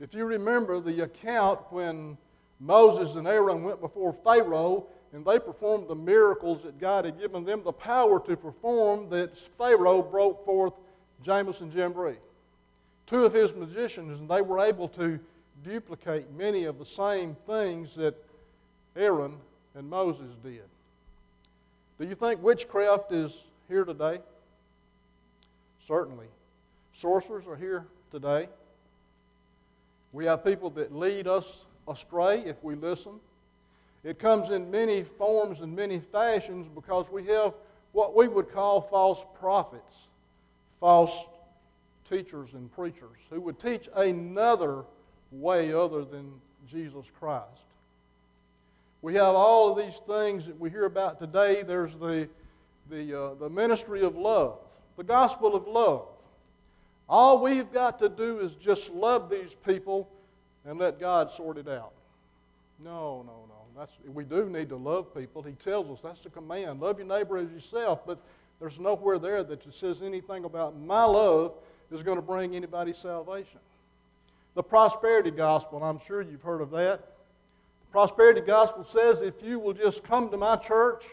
If 0.00 0.14
you 0.14 0.24
remember 0.24 0.80
the 0.80 1.02
account 1.02 1.60
when 1.68 2.16
Moses 2.60 3.14
and 3.14 3.28
Aaron 3.28 3.62
went 3.62 3.82
before 3.82 4.14
Pharaoh 4.14 4.86
and 5.12 5.22
they 5.22 5.38
performed 5.38 5.86
the 5.86 5.94
miracles 5.94 6.62
that 6.62 6.80
God 6.80 7.04
had 7.04 7.20
given 7.20 7.44
them 7.44 7.62
the 7.62 7.72
power 7.72 8.20
to 8.20 8.38
perform, 8.38 9.10
that 9.10 9.36
Pharaoh 9.36 10.00
brought 10.00 10.46
forth 10.46 10.72
Jannes 11.22 11.60
and 11.60 11.70
Jambres, 11.70 12.16
two 13.06 13.26
of 13.26 13.34
his 13.34 13.54
magicians, 13.54 14.18
and 14.18 14.30
they 14.30 14.40
were 14.40 14.60
able 14.60 14.88
to 14.88 15.20
duplicate 15.62 16.32
many 16.32 16.64
of 16.64 16.78
the 16.78 16.86
same 16.86 17.36
things 17.46 17.94
that 17.96 18.14
Aaron 18.96 19.36
and 19.74 19.90
Moses 19.90 20.32
did. 20.42 20.62
Do 22.00 22.06
you 22.06 22.14
think 22.14 22.42
witchcraft 22.42 23.12
is 23.12 23.42
here 23.68 23.84
today? 23.84 24.20
Certainly. 25.86 26.28
Sorcerers 26.96 27.46
are 27.46 27.56
here 27.56 27.84
today. 28.10 28.48
We 30.14 30.24
have 30.24 30.42
people 30.42 30.70
that 30.70 30.94
lead 30.94 31.28
us 31.28 31.66
astray 31.86 32.40
if 32.46 32.64
we 32.64 32.74
listen. 32.74 33.20
It 34.02 34.18
comes 34.18 34.48
in 34.48 34.70
many 34.70 35.02
forms 35.02 35.60
and 35.60 35.76
many 35.76 36.00
fashions 36.00 36.66
because 36.74 37.10
we 37.10 37.26
have 37.26 37.52
what 37.92 38.16
we 38.16 38.28
would 38.28 38.50
call 38.50 38.80
false 38.80 39.26
prophets, 39.38 40.08
false 40.80 41.26
teachers 42.08 42.54
and 42.54 42.72
preachers 42.74 43.18
who 43.28 43.42
would 43.42 43.60
teach 43.60 43.90
another 43.94 44.84
way 45.32 45.74
other 45.74 46.02
than 46.02 46.32
Jesus 46.66 47.10
Christ. 47.18 47.44
We 49.02 49.16
have 49.16 49.34
all 49.34 49.70
of 49.70 49.84
these 49.84 49.98
things 49.98 50.46
that 50.46 50.58
we 50.58 50.70
hear 50.70 50.86
about 50.86 51.18
today. 51.18 51.62
There's 51.62 51.94
the, 51.94 52.26
the, 52.88 53.20
uh, 53.20 53.34
the 53.34 53.50
ministry 53.50 54.02
of 54.02 54.16
love, 54.16 54.60
the 54.96 55.04
gospel 55.04 55.54
of 55.54 55.66
love. 55.66 56.08
All 57.08 57.40
we've 57.40 57.72
got 57.72 57.98
to 58.00 58.08
do 58.08 58.40
is 58.40 58.54
just 58.54 58.90
love 58.90 59.30
these 59.30 59.54
people 59.54 60.08
and 60.64 60.78
let 60.78 60.98
God 60.98 61.30
sort 61.30 61.56
it 61.58 61.68
out. 61.68 61.92
No, 62.82 63.22
no, 63.26 63.44
no. 63.48 63.54
That's, 63.78 63.92
we 64.12 64.24
do 64.24 64.48
need 64.48 64.68
to 64.70 64.76
love 64.76 65.14
people. 65.14 65.42
He 65.42 65.52
tells 65.52 65.88
us 65.90 66.00
that's 66.00 66.20
the 66.20 66.30
command. 66.30 66.80
Love 66.80 66.98
your 66.98 67.06
neighbor 67.06 67.36
as 67.36 67.50
yourself, 67.50 68.06
but 68.06 68.18
there's 68.58 68.80
nowhere 68.80 69.18
there 69.18 69.44
that 69.44 69.72
says 69.72 70.02
anything 70.02 70.44
about 70.44 70.78
my 70.78 71.04
love 71.04 71.54
is 71.92 72.02
going 72.02 72.16
to 72.16 72.22
bring 72.22 72.56
anybody 72.56 72.92
salvation. 72.92 73.60
The 74.54 74.62
prosperity 74.62 75.30
gospel, 75.30 75.84
I'm 75.84 76.00
sure 76.00 76.22
you've 76.22 76.42
heard 76.42 76.62
of 76.62 76.70
that. 76.70 76.98
The 76.98 77.92
prosperity 77.92 78.40
gospel 78.40 78.82
says 78.82 79.20
if 79.20 79.42
you 79.42 79.58
will 79.58 79.74
just 79.74 80.02
come 80.02 80.30
to 80.30 80.36
my 80.36 80.56
church, 80.56 81.04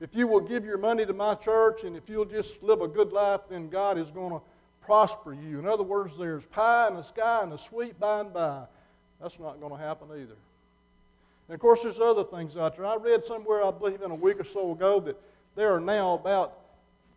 if 0.00 0.14
you 0.14 0.28
will 0.28 0.40
give 0.40 0.64
your 0.64 0.78
money 0.78 1.04
to 1.04 1.12
my 1.12 1.34
church, 1.34 1.82
and 1.82 1.96
if 1.96 2.08
you'll 2.08 2.24
just 2.24 2.62
live 2.62 2.80
a 2.80 2.88
good 2.88 3.12
life, 3.12 3.40
then 3.50 3.68
God 3.68 3.98
is 3.98 4.10
going 4.10 4.30
to 4.30 4.40
prosper 4.88 5.34
you. 5.34 5.58
In 5.58 5.68
other 5.68 5.82
words, 5.82 6.16
there's 6.16 6.46
pie 6.46 6.88
in 6.88 6.94
the 6.94 7.02
sky 7.02 7.40
and 7.42 7.52
a 7.52 7.58
sweet 7.58 8.00
by 8.00 8.20
and 8.20 8.32
by. 8.32 8.62
That's 9.20 9.38
not 9.38 9.60
going 9.60 9.70
to 9.70 9.78
happen 9.78 10.08
either. 10.12 10.34
And 11.46 11.54
of 11.54 11.60
course, 11.60 11.82
there's 11.82 12.00
other 12.00 12.24
things 12.24 12.56
out 12.56 12.74
there. 12.74 12.86
I 12.86 12.96
read 12.96 13.22
somewhere, 13.22 13.62
I 13.62 13.70
believe, 13.70 14.00
in 14.00 14.10
a 14.10 14.14
week 14.14 14.40
or 14.40 14.44
so 14.44 14.72
ago, 14.72 14.98
that 15.00 15.20
there 15.56 15.74
are 15.74 15.80
now 15.80 16.14
about 16.14 16.56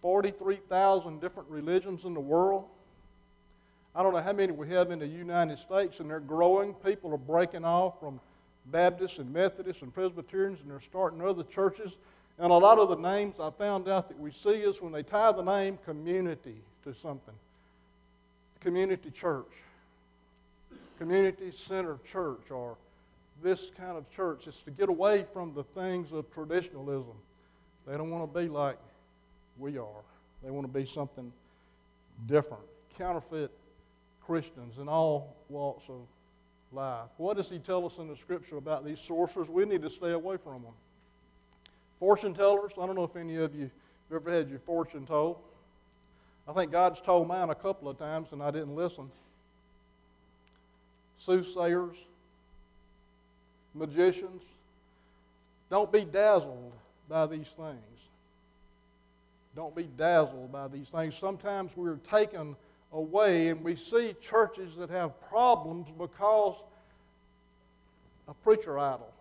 43,000 0.01 1.21
different 1.21 1.47
religions 1.49 2.03
in 2.03 2.13
the 2.13 2.19
world. 2.19 2.65
I 3.95 4.03
don't 4.03 4.11
know 4.11 4.21
how 4.21 4.33
many 4.33 4.51
we 4.51 4.67
have 4.67 4.91
in 4.91 4.99
the 4.99 5.07
United 5.07 5.57
States, 5.57 6.01
and 6.01 6.09
they're 6.09 6.19
growing. 6.19 6.73
People 6.73 7.13
are 7.13 7.17
breaking 7.17 7.63
off 7.63 8.01
from 8.01 8.19
Baptists 8.65 9.19
and 9.19 9.31
Methodists 9.31 9.81
and 9.81 9.93
Presbyterians, 9.93 10.59
and 10.59 10.69
they're 10.69 10.81
starting 10.81 11.21
other 11.21 11.43
churches. 11.43 11.95
And 12.37 12.51
a 12.51 12.55
lot 12.55 12.79
of 12.79 12.89
the 12.89 12.97
names 12.97 13.39
I 13.39 13.49
found 13.49 13.87
out 13.87 14.09
that 14.09 14.19
we 14.19 14.31
see 14.31 14.59
is 14.59 14.81
when 14.81 14.91
they 14.91 15.03
tie 15.03 15.31
the 15.31 15.41
name 15.41 15.79
community 15.85 16.57
to 16.83 16.93
something 16.93 17.33
community 18.61 19.09
church 19.09 19.47
community 21.01 21.51
center 21.51 21.97
church 22.05 22.51
or 22.51 22.77
this 23.41 23.71
kind 23.75 23.97
of 23.97 24.07
church 24.11 24.45
is 24.45 24.61
to 24.61 24.69
get 24.69 24.87
away 24.87 25.25
from 25.33 25.51
the 25.55 25.63
things 25.63 26.11
of 26.11 26.31
traditionalism. 26.31 27.15
They 27.87 27.97
don't 27.97 28.11
want 28.11 28.31
to 28.31 28.39
be 28.39 28.47
like 28.47 28.77
we 29.57 29.79
are, 29.79 30.03
they 30.43 30.51
want 30.51 30.71
to 30.71 30.71
be 30.71 30.85
something 30.85 31.33
different. 32.27 32.61
Counterfeit 32.99 33.49
Christians 34.23 34.77
in 34.77 34.87
all 34.87 35.35
walks 35.49 35.89
of 35.89 36.01
life. 36.71 37.09
What 37.17 37.35
does 37.35 37.49
he 37.49 37.57
tell 37.57 37.83
us 37.87 37.97
in 37.97 38.07
the 38.07 38.15
scripture 38.15 38.57
about 38.57 38.85
these 38.85 38.99
sorcerers? 38.99 39.49
We 39.49 39.65
need 39.65 39.81
to 39.81 39.89
stay 39.89 40.11
away 40.11 40.37
from 40.37 40.61
them. 40.61 40.73
Fortune 41.99 42.35
tellers, 42.35 42.73
I 42.79 42.85
don't 42.85 42.95
know 42.95 43.05
if 43.05 43.15
any 43.15 43.37
of 43.37 43.55
you 43.55 43.71
have 44.11 44.21
ever 44.21 44.31
had 44.31 44.51
your 44.51 44.59
fortune 44.59 45.07
told. 45.07 45.37
I 46.51 46.53
think 46.53 46.73
God's 46.73 46.99
told 46.99 47.29
mine 47.29 47.49
a 47.49 47.55
couple 47.55 47.87
of 47.87 47.97
times 47.97 48.27
and 48.33 48.43
I 48.43 48.51
didn't 48.51 48.75
listen. 48.75 49.09
soothsayers, 51.17 51.95
magicians. 53.73 54.43
Don't 55.69 55.89
be 55.93 56.03
dazzled 56.03 56.73
by 57.07 57.25
these 57.25 57.47
things. 57.51 57.99
Don't 59.55 59.73
be 59.73 59.83
dazzled 59.97 60.51
by 60.51 60.67
these 60.67 60.89
things. 60.89 61.15
Sometimes 61.15 61.71
we're 61.77 61.95
taken 62.09 62.57
away 62.91 63.47
and 63.47 63.63
we 63.63 63.77
see 63.77 64.13
churches 64.19 64.75
that 64.75 64.89
have 64.89 65.21
problems 65.29 65.87
because 65.97 66.55
a 68.27 68.33
preacher 68.33 68.77
idol. 68.77 69.13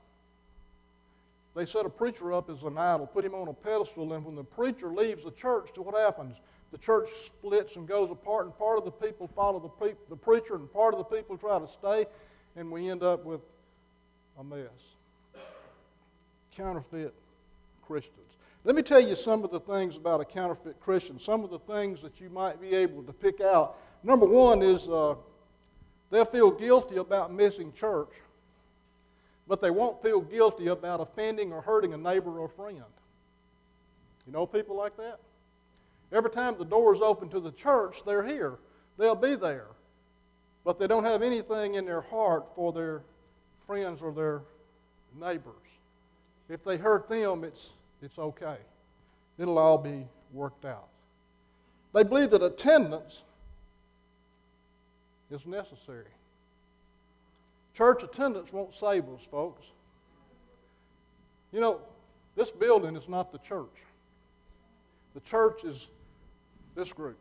They 1.55 1.65
set 1.65 1.87
a 1.87 1.91
preacher 1.91 2.33
up 2.33 2.51
as 2.51 2.65
an 2.65 2.77
idol, 2.77 3.07
put 3.07 3.25
him 3.25 3.35
on 3.35 3.47
a 3.47 3.53
pedestal, 3.53 4.15
and 4.15 4.25
when 4.25 4.35
the 4.35 4.43
preacher 4.43 4.89
leaves 4.89 5.23
the 5.23 5.31
church, 5.31 5.71
what 5.77 5.95
happens? 5.95 6.37
The 6.73 6.79
church 6.79 7.09
splits 7.27 7.77
and 7.77 7.87
goes 7.87 8.11
apart, 8.11 8.47
and 8.47 8.57
part 8.57 8.79
of 8.79 8.85
the 8.85 8.91
people 8.91 9.29
follow 9.29 9.59
the, 9.59 9.69
pre- 9.69 9.95
the 10.09 10.17
preacher, 10.17 10.55
and 10.55 10.73
part 10.73 10.95
of 10.95 10.99
the 10.99 11.05
people 11.05 11.37
try 11.37 11.59
to 11.59 11.67
stay, 11.67 12.07
and 12.57 12.71
we 12.71 12.89
end 12.89 13.03
up 13.03 13.25
with 13.25 13.41
a 14.39 14.45
mess. 14.45 14.69
Counterfeit 16.55 17.15
Christians. 17.83 18.17
Let 18.65 18.77
me 18.77 18.83
tell 18.83 19.01
you 19.01 19.17
some 19.17 19.43
of 19.43 19.51
the 19.51 19.61
things 19.61 19.97
about 19.97 20.21
a 20.21 20.25
counterfeit 20.25 20.79
Christian, 20.81 21.19
some 21.19 21.43
of 21.43 21.51
the 21.51 21.59
things 21.59 22.03
that 22.03 22.21
you 22.21 22.29
might 22.29 22.61
be 22.61 22.75
able 22.75 23.03
to 23.03 23.13
pick 23.13 23.41
out. 23.41 23.77
Number 24.05 24.27
one 24.27 24.63
is 24.63 24.89
uh, 24.89 25.15
they'll 26.11 26.25
feel 26.25 26.51
guilty 26.51 26.97
about 26.97 27.33
missing 27.33 27.73
church 27.73 28.11
but 29.51 29.61
they 29.61 29.71
won't 29.71 30.01
feel 30.01 30.21
guilty 30.21 30.69
about 30.69 31.01
offending 31.01 31.53
or 31.53 31.61
hurting 31.61 31.93
a 31.93 31.97
neighbor 31.97 32.39
or 32.39 32.47
friend. 32.47 32.85
You 34.25 34.33
know 34.33 34.47
people 34.47 34.77
like 34.77 34.97
that? 34.97 35.19
Every 36.13 36.31
time 36.31 36.57
the 36.59 36.65
doors 36.65 37.01
open 37.01 37.29
to 37.31 37.41
the 37.41 37.53
church, 37.53 38.03
they're 38.05 38.27
here. 38.27 38.59
They'll 38.99 39.15
be 39.15 39.37
there. 39.37 39.69
But 40.65 40.79
they 40.79 40.87
don't 40.87 41.05
have 41.05 41.23
anything 41.23 41.75
in 41.75 41.87
their 41.87 42.01
heart 42.01 42.47
for 42.55 42.73
their 42.73 43.03
friends 43.67 44.03
or 44.03 44.13
their 44.13 44.43
neighbors. 45.19 45.55
If 46.49 46.65
they 46.65 46.77
hurt 46.77 47.09
them, 47.09 47.45
it's, 47.45 47.73
it's 48.03 48.19
okay. 48.19 48.57
It'll 49.39 49.59
all 49.59 49.79
be 49.79 50.07
worked 50.33 50.65
out. 50.65 50.89
They 51.95 52.03
believe 52.03 52.31
that 52.31 52.43
attendance 52.43 53.23
is 55.31 55.47
necessary. 55.47 56.07
Church 57.75 58.03
attendance 58.03 58.53
won't 58.53 58.75
save 58.75 59.09
us, 59.09 59.23
folks. 59.31 59.67
You 61.53 61.61
know, 61.61 61.81
this 62.37 62.51
building 62.51 62.97
is 62.97 63.09
not 63.09 63.33
the 63.33 63.39
church. 63.39 63.85
The 65.15 65.21
church 65.21 65.65
is 65.65 65.89
this 66.81 66.93
group. 66.95 67.19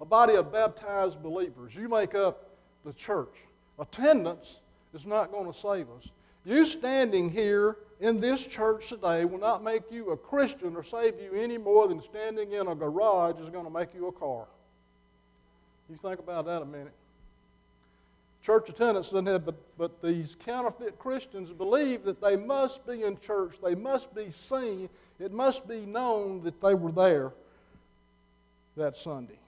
A 0.00 0.04
body 0.04 0.34
of 0.34 0.52
baptized 0.52 1.22
believers. 1.22 1.74
You 1.74 1.88
make 1.88 2.14
up 2.14 2.50
the 2.84 2.92
church. 2.92 3.34
Attendance 3.78 4.58
is 4.92 5.06
not 5.06 5.30
going 5.30 5.50
to 5.50 5.56
save 5.56 5.86
us. 5.96 6.08
You 6.44 6.64
standing 6.64 7.30
here 7.30 7.76
in 8.00 8.20
this 8.20 8.42
church 8.42 8.88
today 8.88 9.24
will 9.24 9.38
not 9.38 9.62
make 9.62 9.82
you 9.90 10.10
a 10.10 10.16
Christian 10.16 10.74
or 10.74 10.82
save 10.82 11.20
you 11.20 11.32
any 11.34 11.56
more 11.56 11.86
than 11.86 12.02
standing 12.02 12.52
in 12.52 12.66
a 12.66 12.74
garage 12.74 13.40
is 13.40 13.48
going 13.48 13.64
to 13.64 13.70
make 13.70 13.94
you 13.94 14.08
a 14.08 14.12
car. 14.12 14.46
You 15.88 15.96
think 15.96 16.18
about 16.18 16.46
that 16.46 16.62
a 16.62 16.66
minute. 16.66 16.92
Church 18.42 18.68
attendance 18.68 19.08
doesn't 19.08 19.26
have, 19.26 19.44
but, 19.44 19.56
but 19.76 20.02
these 20.02 20.36
counterfeit 20.44 20.98
Christians 20.98 21.52
believe 21.52 22.04
that 22.04 22.20
they 22.20 22.36
must 22.36 22.86
be 22.86 23.02
in 23.04 23.18
church, 23.20 23.56
they 23.62 23.74
must 23.74 24.14
be 24.14 24.30
seen, 24.30 24.88
it 25.20 25.32
must 25.32 25.68
be 25.68 25.80
known 25.80 26.42
that 26.42 26.60
they 26.60 26.74
were 26.74 26.92
there 26.92 27.32
that 28.78 28.96
Sunday. 28.96 29.38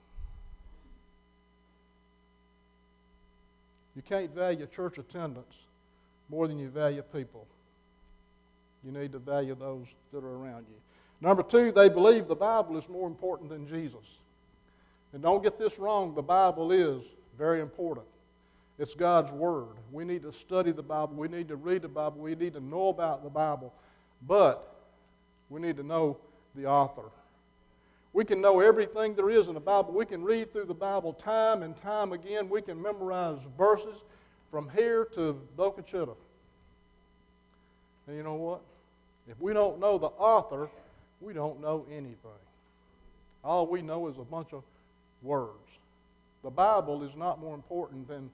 You 3.95 4.01
can't 4.01 4.33
value 4.33 4.65
church 4.67 4.97
attendance 4.97 5.55
more 6.29 6.47
than 6.47 6.57
you 6.57 6.69
value 6.69 7.01
people. 7.01 7.45
You 8.85 8.91
need 8.91 9.11
to 9.11 9.19
value 9.19 9.55
those 9.55 9.87
that 10.13 10.23
are 10.23 10.35
around 10.35 10.65
you. 10.69 10.75
Number 11.19 11.43
two, 11.43 11.71
they 11.71 11.89
believe 11.89 12.27
the 12.27 12.35
Bible 12.35 12.77
is 12.77 12.87
more 12.89 13.07
important 13.07 13.49
than 13.49 13.67
Jesus. 13.67 14.19
And 15.13 15.21
don't 15.21 15.43
get 15.43 15.59
this 15.59 15.77
wrong, 15.77 16.15
the 16.15 16.21
Bible 16.21 16.71
is 16.71 17.03
very 17.37 17.61
important. 17.61 18.05
It's 18.79 18.95
God's 18.95 19.31
Word. 19.31 19.75
We 19.91 20.05
need 20.05 20.23
to 20.23 20.31
study 20.31 20.71
the 20.71 20.81
Bible. 20.81 21.13
We 21.15 21.27
need 21.27 21.47
to 21.49 21.55
read 21.55 21.83
the 21.83 21.87
Bible. 21.87 22.21
We 22.21 22.33
need 22.33 22.53
to 22.53 22.59
know 22.59 22.87
about 22.87 23.23
the 23.23 23.29
Bible. 23.29 23.73
But 24.27 24.75
we 25.49 25.61
need 25.61 25.77
to 25.77 25.83
know 25.83 26.17
the 26.55 26.65
author. 26.65 27.03
We 28.13 28.25
can 28.25 28.41
know 28.41 28.59
everything 28.59 29.15
there 29.15 29.29
is 29.29 29.47
in 29.47 29.53
the 29.53 29.59
Bible. 29.59 29.93
We 29.93 30.05
can 30.05 30.23
read 30.23 30.51
through 30.51 30.65
the 30.65 30.73
Bible 30.73 31.13
time 31.13 31.63
and 31.63 31.77
time 31.77 32.11
again. 32.11 32.49
We 32.49 32.61
can 32.61 32.81
memorize 32.81 33.39
verses 33.57 33.95
from 34.49 34.69
here 34.69 35.05
to 35.15 35.39
Boca. 35.55 35.83
And 38.07 38.17
you 38.17 38.23
know 38.23 38.35
what? 38.35 38.61
If 39.29 39.39
we 39.39 39.53
don't 39.53 39.79
know 39.79 39.97
the 39.97 40.07
author, 40.07 40.69
we 41.21 41.33
don't 41.33 41.61
know 41.61 41.85
anything. 41.89 42.41
All 43.43 43.65
we 43.65 43.81
know 43.81 44.07
is 44.07 44.17
a 44.17 44.23
bunch 44.23 44.51
of 44.51 44.63
words. 45.23 45.55
The 46.43 46.49
Bible 46.49 47.03
is 47.03 47.15
not 47.15 47.39
more 47.39 47.55
important 47.55 48.07
than 48.07 48.29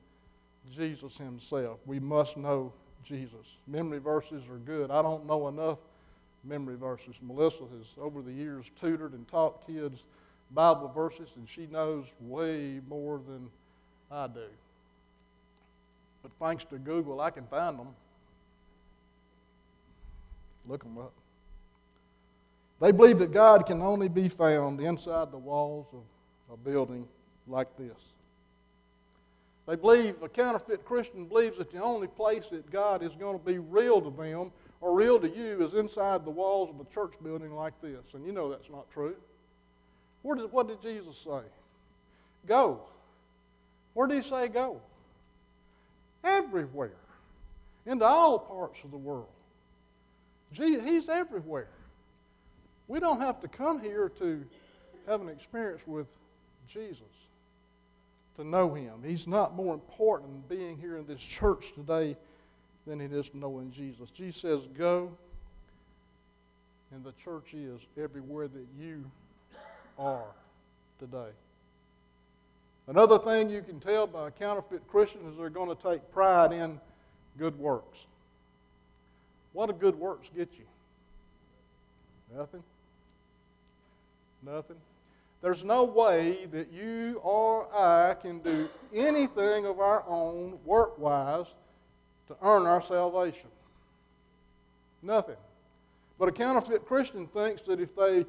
Jesus 0.73 1.17
himself. 1.17 1.77
We 1.85 1.99
must 1.99 2.37
know 2.37 2.73
Jesus. 3.03 3.57
Memory 3.67 3.99
verses 3.99 4.43
are 4.49 4.57
good. 4.57 4.89
I 4.89 5.01
don't 5.01 5.27
know 5.27 5.47
enough 5.47 5.77
memory 6.47 6.75
verses. 6.75 7.15
Melissa 7.21 7.63
has, 7.77 7.93
over 7.99 8.21
the 8.21 8.31
years, 8.31 8.71
tutored 8.79 9.13
and 9.13 9.27
taught 9.27 9.65
kids 9.67 10.03
Bible 10.51 10.87
verses, 10.87 11.29
and 11.35 11.47
she 11.47 11.67
knows 11.67 12.05
way 12.21 12.79
more 12.87 13.19
than 13.27 13.49
I 14.11 14.27
do. 14.27 14.47
But 16.23 16.31
thanks 16.39 16.63
to 16.65 16.77
Google, 16.77 17.19
I 17.19 17.29
can 17.29 17.45
find 17.47 17.77
them. 17.77 17.89
Look 20.67 20.83
them 20.83 20.97
up. 20.97 21.13
They 22.79 22.91
believe 22.91 23.19
that 23.19 23.31
God 23.31 23.65
can 23.65 23.81
only 23.81 24.07
be 24.07 24.29
found 24.29 24.79
inside 24.79 25.31
the 25.31 25.37
walls 25.37 25.87
of 25.93 26.53
a 26.53 26.57
building 26.57 27.07
like 27.47 27.75
this. 27.77 27.97
They 29.67 29.75
believe, 29.75 30.21
a 30.21 30.29
counterfeit 30.29 30.85
Christian 30.85 31.25
believes 31.25 31.57
that 31.57 31.71
the 31.71 31.81
only 31.81 32.07
place 32.07 32.47
that 32.49 32.71
God 32.71 33.03
is 33.03 33.11
going 33.15 33.37
to 33.37 33.45
be 33.45 33.57
real 33.57 34.01
to 34.01 34.09
them 34.09 34.51
or 34.81 34.95
real 34.95 35.19
to 35.19 35.27
you 35.27 35.63
is 35.65 35.73
inside 35.73 36.25
the 36.25 36.31
walls 36.31 36.69
of 36.69 36.79
a 36.79 36.89
church 36.93 37.13
building 37.23 37.53
like 37.55 37.79
this. 37.81 38.13
And 38.13 38.25
you 38.25 38.31
know 38.31 38.49
that's 38.49 38.69
not 38.69 38.89
true. 38.91 39.15
Did, 40.23 40.51
what 40.51 40.67
did 40.67 40.81
Jesus 40.81 41.17
say? 41.17 41.41
Go. 42.45 42.81
Where 43.93 44.07
did 44.07 44.17
he 44.17 44.29
say 44.29 44.47
go? 44.47 44.81
Everywhere. 46.23 46.91
Into 47.85 48.05
all 48.05 48.37
parts 48.37 48.83
of 48.83 48.91
the 48.91 48.97
world. 48.97 49.27
he's 50.51 51.09
everywhere. 51.09 51.69
We 52.87 52.99
don't 52.99 53.21
have 53.21 53.39
to 53.41 53.47
come 53.47 53.81
here 53.81 54.09
to 54.19 54.43
have 55.07 55.21
an 55.21 55.29
experience 55.29 55.85
with 55.87 56.07
Jesus 56.67 57.03
to 58.37 58.43
know 58.43 58.73
Him. 58.73 59.01
He's 59.03 59.27
not 59.27 59.55
more 59.55 59.73
important 59.73 60.47
being 60.47 60.77
here 60.77 60.97
in 60.97 61.05
this 61.05 61.19
church 61.19 61.73
today 61.73 62.15
than 62.87 63.01
it 63.01 63.11
is 63.11 63.29
knowing 63.33 63.69
Jesus. 63.69 64.09
Jesus 64.09 64.41
says, 64.41 64.67
Go, 64.77 65.11
and 66.91 67.03
the 67.03 67.11
church 67.23 67.53
is 67.53 67.81
everywhere 68.01 68.47
that 68.47 68.65
you 68.79 69.03
are 69.99 70.23
today. 70.99 71.29
Another 72.87 73.19
thing 73.19 73.49
you 73.49 73.61
can 73.61 73.81
tell 73.81 74.07
by 74.07 74.29
a 74.29 74.31
counterfeit 74.31 74.87
Christian 74.87 75.21
is 75.29 75.37
they're 75.37 75.49
going 75.49 75.75
to 75.75 75.83
take 75.83 76.09
pride 76.13 76.53
in 76.53 76.79
good 77.37 77.59
works. 77.59 78.05
What 79.51 79.67
do 79.67 79.73
good 79.73 79.99
works 79.99 80.29
get 80.35 80.53
you? 80.57 80.65
Nothing. 82.37 82.63
Nothing. 84.45 84.77
There's 85.41 85.65
no 85.65 85.83
way 85.83 86.45
that 86.51 86.71
you 86.71 87.19
or 87.21 87.67
I 87.75 88.15
can 88.21 88.39
do 88.39 88.69
anything 88.93 89.65
of 89.65 89.81
our 89.81 90.05
own 90.07 90.57
work 90.63 90.97
wise 90.97 91.47
to 92.27 92.35
earn 92.41 92.65
our 92.65 92.81
salvation. 92.81 93.49
Nothing. 95.01 95.35
But 96.19 96.29
a 96.29 96.31
counterfeit 96.31 96.85
Christian 96.85 97.27
thinks 97.27 97.61
that 97.63 97.79
if 97.79 97.95
they 97.95 98.25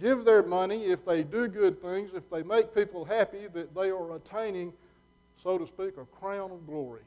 give 0.00 0.24
their 0.24 0.42
money, 0.42 0.86
if 0.86 1.04
they 1.04 1.22
do 1.22 1.48
good 1.48 1.80
things, 1.80 2.10
if 2.14 2.28
they 2.30 2.42
make 2.42 2.74
people 2.74 3.04
happy, 3.04 3.46
that 3.52 3.74
they 3.74 3.90
are 3.90 4.16
attaining, 4.16 4.72
so 5.42 5.58
to 5.58 5.66
speak, 5.66 5.96
a 5.96 6.04
crown 6.20 6.50
of 6.50 6.66
glory. 6.66 7.00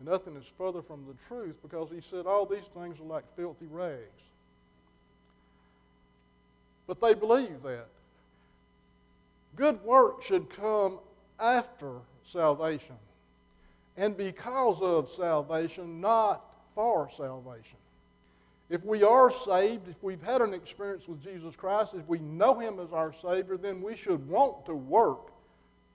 And 0.00 0.08
nothing 0.08 0.36
is 0.36 0.46
further 0.58 0.82
from 0.82 1.04
the 1.06 1.14
truth 1.26 1.56
because 1.62 1.88
he 1.90 2.00
said 2.00 2.26
all 2.26 2.44
these 2.44 2.66
things 2.66 3.00
are 3.00 3.04
like 3.04 3.24
filthy 3.36 3.66
rags. 3.70 4.00
But 6.86 7.00
they 7.00 7.14
believe 7.14 7.62
that. 7.62 7.86
Good 9.56 9.82
work 9.84 10.22
should 10.22 10.50
come 10.50 10.98
after 11.38 11.92
salvation 12.24 12.96
and 13.96 14.16
because 14.16 14.82
of 14.82 15.08
salvation, 15.08 16.00
not 16.00 16.44
for 16.74 17.08
salvation. 17.10 17.78
If 18.70 18.84
we 18.84 19.02
are 19.02 19.30
saved, 19.30 19.88
if 19.88 20.02
we've 20.02 20.22
had 20.22 20.40
an 20.40 20.54
experience 20.54 21.06
with 21.06 21.22
Jesus 21.22 21.54
Christ, 21.54 21.94
if 21.94 22.08
we 22.08 22.18
know 22.18 22.58
Him 22.58 22.80
as 22.80 22.92
our 22.92 23.12
Savior, 23.12 23.56
then 23.56 23.82
we 23.82 23.94
should 23.94 24.26
want 24.28 24.66
to 24.66 24.74
work 24.74 25.30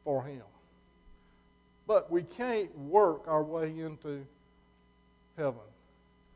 for 0.03 0.23
Him. 0.23 0.43
But 1.87 2.11
we 2.11 2.23
can't 2.23 2.75
work 2.77 3.23
our 3.27 3.43
way 3.43 3.79
into 3.79 4.25
heaven. 5.35 5.55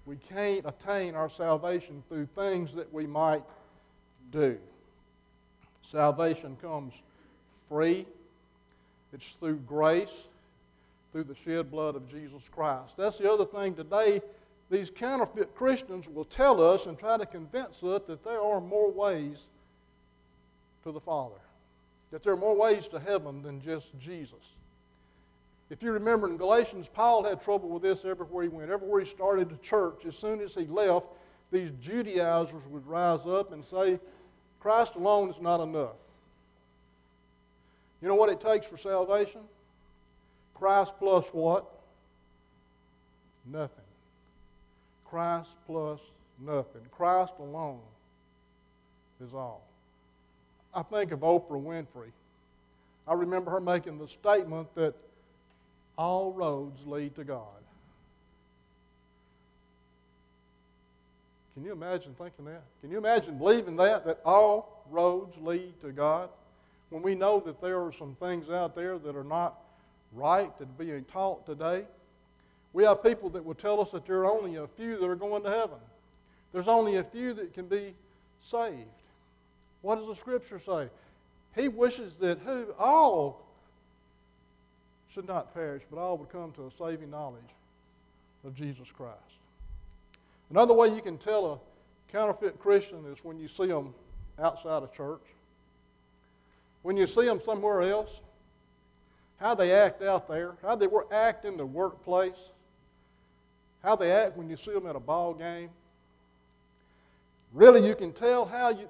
We 0.05 0.17
can't 0.17 0.65
attain 0.65 1.15
our 1.15 1.29
salvation 1.29 2.03
through 2.09 2.25
things 2.35 2.73
that 2.73 2.91
we 2.91 3.05
might 3.05 3.43
do. 4.31 4.57
Salvation 5.83 6.57
comes 6.61 6.93
free, 7.69 8.05
it's 9.13 9.33
through 9.33 9.57
grace, 9.67 10.23
through 11.13 11.23
the 11.23 11.35
shed 11.35 11.71
blood 11.71 11.95
of 11.95 12.09
Jesus 12.09 12.49
Christ. 12.51 12.97
That's 12.97 13.19
the 13.19 13.31
other 13.31 13.45
thing 13.45 13.75
today. 13.75 14.21
These 14.71 14.89
counterfeit 14.89 15.55
Christians 15.55 16.09
will 16.09 16.25
tell 16.25 16.59
us 16.59 16.87
and 16.87 16.97
try 16.97 17.17
to 17.17 17.25
convince 17.25 17.83
us 17.83 18.01
that 18.07 18.23
there 18.25 18.41
are 18.41 18.59
more 18.59 18.91
ways 18.91 19.37
to 20.83 20.91
the 20.91 20.99
Father, 20.99 21.39
that 22.11 22.23
there 22.23 22.33
are 22.33 22.37
more 22.37 22.55
ways 22.55 22.87
to 22.87 22.99
heaven 22.99 23.43
than 23.43 23.61
just 23.61 23.97
Jesus. 23.99 24.39
If 25.69 25.83
you 25.83 25.91
remember 25.91 26.27
in 26.27 26.37
Galatians, 26.37 26.89
Paul 26.91 27.23
had 27.23 27.41
trouble 27.41 27.69
with 27.69 27.83
this 27.83 28.05
everywhere 28.05 28.43
he 28.43 28.49
went. 28.49 28.71
Everywhere 28.71 29.01
he 29.01 29.05
started 29.05 29.51
a 29.51 29.57
church, 29.57 30.05
as 30.07 30.15
soon 30.15 30.41
as 30.41 30.55
he 30.55 30.65
left, 30.65 31.05
these 31.51 31.69
Judaizers 31.79 32.63
would 32.69 32.85
rise 32.87 33.25
up 33.27 33.53
and 33.53 33.63
say, 33.63 33.99
Christ 34.59 34.95
alone 34.95 35.29
is 35.29 35.39
not 35.39 35.61
enough. 35.61 35.95
You 38.01 38.07
know 38.07 38.15
what 38.15 38.29
it 38.29 38.41
takes 38.41 38.65
for 38.65 38.77
salvation? 38.77 39.41
Christ 40.63 40.93
plus 40.97 41.25
what? 41.33 41.65
Nothing. 43.45 43.83
Christ 45.03 45.49
plus 45.67 45.99
nothing. 46.39 46.81
Christ 46.89 47.33
alone 47.37 47.81
is 49.21 49.33
all. 49.33 49.61
I 50.73 50.81
think 50.83 51.11
of 51.11 51.19
Oprah 51.19 51.61
Winfrey. 51.61 52.11
I 53.05 53.13
remember 53.13 53.51
her 53.51 53.59
making 53.59 53.97
the 53.97 54.07
statement 54.07 54.73
that 54.75 54.93
all 55.97 56.31
roads 56.31 56.85
lead 56.85 57.13
to 57.17 57.25
God. 57.25 57.61
Can 61.55 61.65
you 61.65 61.73
imagine 61.73 62.15
thinking 62.17 62.45
that? 62.45 62.63
Can 62.79 62.89
you 62.89 62.99
imagine 62.99 63.37
believing 63.37 63.75
that, 63.75 64.05
that 64.05 64.21
all 64.23 64.85
roads 64.89 65.35
lead 65.41 65.73
to 65.81 65.91
God? 65.91 66.29
When 66.89 67.01
we 67.01 67.15
know 67.15 67.41
that 67.41 67.59
there 67.59 67.83
are 67.83 67.91
some 67.91 68.15
things 68.15 68.49
out 68.49 68.75
there 68.75 68.97
that 68.97 69.17
are 69.17 69.25
not 69.25 69.59
right 70.15 70.51
are 70.59 70.65
being 70.77 71.03
taught 71.05 71.45
today. 71.45 71.85
We 72.73 72.83
have 72.83 73.03
people 73.03 73.29
that 73.31 73.45
will 73.45 73.53
tell 73.53 73.81
us 73.81 73.91
that 73.91 74.05
there 74.05 74.19
are 74.19 74.31
only 74.31 74.55
a 74.55 74.67
few 74.67 74.97
that 74.97 75.05
are 75.05 75.15
going 75.15 75.43
to 75.43 75.49
heaven. 75.49 75.77
There's 76.51 76.67
only 76.67 76.97
a 76.97 77.03
few 77.03 77.33
that 77.35 77.53
can 77.53 77.67
be 77.67 77.93
saved. 78.41 78.87
What 79.81 79.97
does 79.97 80.07
the 80.07 80.15
scripture 80.15 80.59
say? 80.59 80.89
He 81.55 81.67
wishes 81.67 82.15
that 82.15 82.39
who 82.39 82.67
all 82.79 83.45
should 85.09 85.27
not 85.27 85.53
perish, 85.53 85.83
but 85.89 85.99
all 85.99 86.17
would 86.17 86.29
come 86.29 86.51
to 86.53 86.65
a 86.65 86.71
saving 86.71 87.11
knowledge 87.11 87.41
of 88.43 88.55
Jesus 88.55 88.91
Christ. 88.91 89.17
Another 90.49 90.73
way 90.73 90.87
you 90.89 91.01
can 91.01 91.17
tell 91.17 91.53
a 91.53 92.11
counterfeit 92.11 92.59
Christian 92.59 93.05
is 93.11 93.23
when 93.23 93.37
you 93.37 93.47
see 93.47 93.67
them 93.67 93.93
outside 94.39 94.83
of 94.83 94.93
church. 94.93 95.21
When 96.81 96.97
you 96.97 97.07
see 97.07 97.25
them 97.25 97.39
somewhere 97.43 97.81
else, 97.83 98.21
how 99.39 99.55
they 99.55 99.71
act 99.71 100.01
out 100.01 100.27
there, 100.27 100.53
how 100.61 100.75
they 100.75 100.87
act 101.11 101.45
in 101.45 101.57
the 101.57 101.65
workplace, 101.65 102.49
how 103.83 103.95
they 103.95 104.11
act 104.11 104.37
when 104.37 104.49
you 104.49 104.55
see 104.55 104.71
them 104.71 104.87
at 104.87 104.95
a 104.95 104.99
ball 104.99 105.33
game. 105.33 105.69
Really, 107.53 107.85
you 107.85 107.95
can 107.95 108.13
tell 108.13 108.45
how 108.45 108.69
you, 108.69 108.87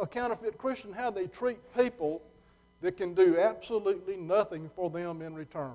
a 0.00 0.06
counterfeit 0.06 0.58
Christian 0.58 0.92
how 0.92 1.10
they 1.10 1.26
treat 1.26 1.58
people 1.76 2.20
that 2.82 2.96
can 2.96 3.14
do 3.14 3.38
absolutely 3.38 4.16
nothing 4.16 4.70
for 4.76 4.90
them 4.90 5.22
in 5.22 5.34
return. 5.34 5.72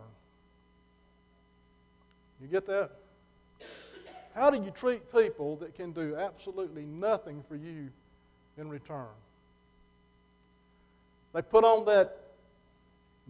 You 2.42 2.48
get 2.48 2.68
that? 2.68 2.92
How 4.36 4.50
do 4.52 4.62
you 4.64 4.72
treat 4.72 5.12
people 5.12 5.56
that 5.58 5.76
can 5.76 5.92
do 5.92 6.16
absolutely 6.16 6.84
nothing 6.84 7.44
for 7.50 7.56
you 7.56 7.90
in 8.58 8.70
return? 8.70 9.08
They 11.34 11.42
put 11.42 11.64
on 11.64 11.86
that 11.86 12.18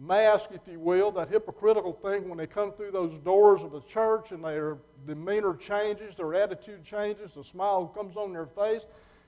mask, 0.00 0.50
if 0.52 0.66
you 0.66 0.80
will, 0.80 1.10
that 1.12 1.28
hypocritical 1.28 1.92
thing 1.92 2.28
when 2.28 2.38
they 2.38 2.46
come 2.46 2.72
through 2.72 2.90
those 2.90 3.18
doors 3.18 3.62
of 3.62 3.72
the 3.72 3.82
church 3.82 4.32
and 4.32 4.42
their 4.42 4.78
demeanor 5.06 5.54
changes, 5.54 6.14
their 6.14 6.34
attitude 6.34 6.84
changes, 6.84 7.32
the 7.32 7.44
smile 7.44 7.86
comes 7.86 8.16
on 8.16 8.32
their 8.32 8.46
face, 8.46 8.86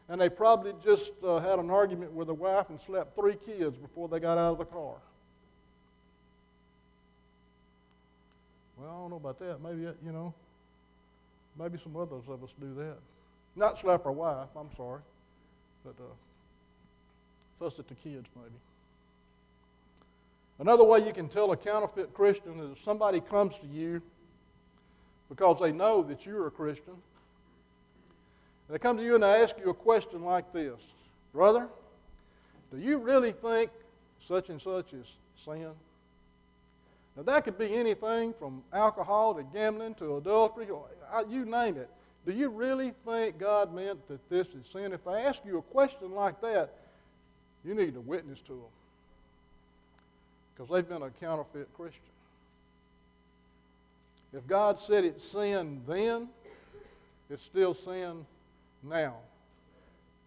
and 0.08 0.20
they 0.20 0.28
probably 0.28 0.72
just 0.82 1.12
uh, 1.22 1.38
had 1.38 1.58
an 1.58 1.70
argument 1.70 2.12
with 2.12 2.28
a 2.28 2.34
wife 2.34 2.70
and 2.70 2.80
slept 2.80 3.14
three 3.14 3.36
kids 3.46 3.76
before 3.76 4.08
they 4.08 4.18
got 4.18 4.38
out 4.38 4.52
of 4.52 4.58
the 4.58 4.64
car. 4.64 4.94
Well, 8.78 8.88
I 8.88 8.94
don't 8.94 9.10
know 9.10 9.16
about 9.16 9.38
that. 9.38 9.62
Maybe, 9.62 9.82
you 9.82 10.12
know, 10.12 10.34
maybe 11.58 11.78
some 11.78 11.96
others 11.96 12.24
of 12.28 12.42
us 12.42 12.50
do 12.60 12.74
that. 12.74 12.96
Not 13.54 13.78
slap 13.78 14.06
our 14.06 14.12
wife, 14.12 14.48
I'm 14.56 14.70
sorry, 14.76 15.02
but 15.84 15.94
uh, 16.00 16.08
fuss 17.58 17.78
at 17.78 17.86
the 17.88 17.94
kids 17.94 18.26
maybe. 18.34 18.56
Another 20.62 20.84
way 20.84 21.04
you 21.04 21.12
can 21.12 21.28
tell 21.28 21.50
a 21.50 21.56
counterfeit 21.56 22.14
Christian 22.14 22.60
is 22.60 22.78
if 22.78 22.84
somebody 22.84 23.20
comes 23.20 23.58
to 23.58 23.66
you 23.66 24.00
because 25.28 25.58
they 25.58 25.72
know 25.72 26.04
that 26.04 26.24
you're 26.24 26.46
a 26.46 26.52
Christian 26.52 26.92
And 26.92 27.00
they 28.68 28.78
come 28.78 28.96
to 28.96 29.02
you 29.02 29.16
and 29.16 29.24
they 29.24 29.42
ask 29.42 29.56
you 29.58 29.70
a 29.70 29.74
question 29.74 30.22
like 30.22 30.52
this 30.52 30.80
Brother, 31.34 31.66
do 32.72 32.78
you 32.78 32.98
really 32.98 33.32
think 33.32 33.72
such 34.20 34.50
and 34.50 34.62
such 34.62 34.92
is 34.92 35.16
sin? 35.44 35.72
Now, 37.16 37.24
that 37.24 37.42
could 37.42 37.58
be 37.58 37.74
anything 37.74 38.32
from 38.32 38.62
alcohol 38.72 39.34
to 39.34 39.42
gambling 39.42 39.96
to 39.96 40.18
adultery, 40.18 40.68
or 40.68 40.86
uh, 41.12 41.24
you 41.28 41.44
name 41.44 41.76
it. 41.76 41.90
Do 42.24 42.32
you 42.32 42.50
really 42.50 42.92
think 43.04 43.36
God 43.36 43.74
meant 43.74 44.06
that 44.06 44.30
this 44.30 44.46
is 44.50 44.68
sin? 44.68 44.92
If 44.92 45.04
they 45.04 45.24
ask 45.24 45.42
you 45.44 45.58
a 45.58 45.62
question 45.62 46.12
like 46.12 46.40
that, 46.40 46.72
you 47.64 47.74
need 47.74 47.94
to 47.94 48.00
witness 48.00 48.40
to 48.42 48.52
them 48.52 48.70
because 50.54 50.70
they've 50.70 50.88
been 50.88 51.02
a 51.02 51.10
counterfeit 51.10 51.68
Christian. 51.74 52.00
If 54.34 54.46
God 54.46 54.78
said 54.78 55.04
it's 55.04 55.24
sin 55.24 55.82
then, 55.86 56.28
it's 57.30 57.42
still 57.42 57.74
sin 57.74 58.24
now. 58.82 59.16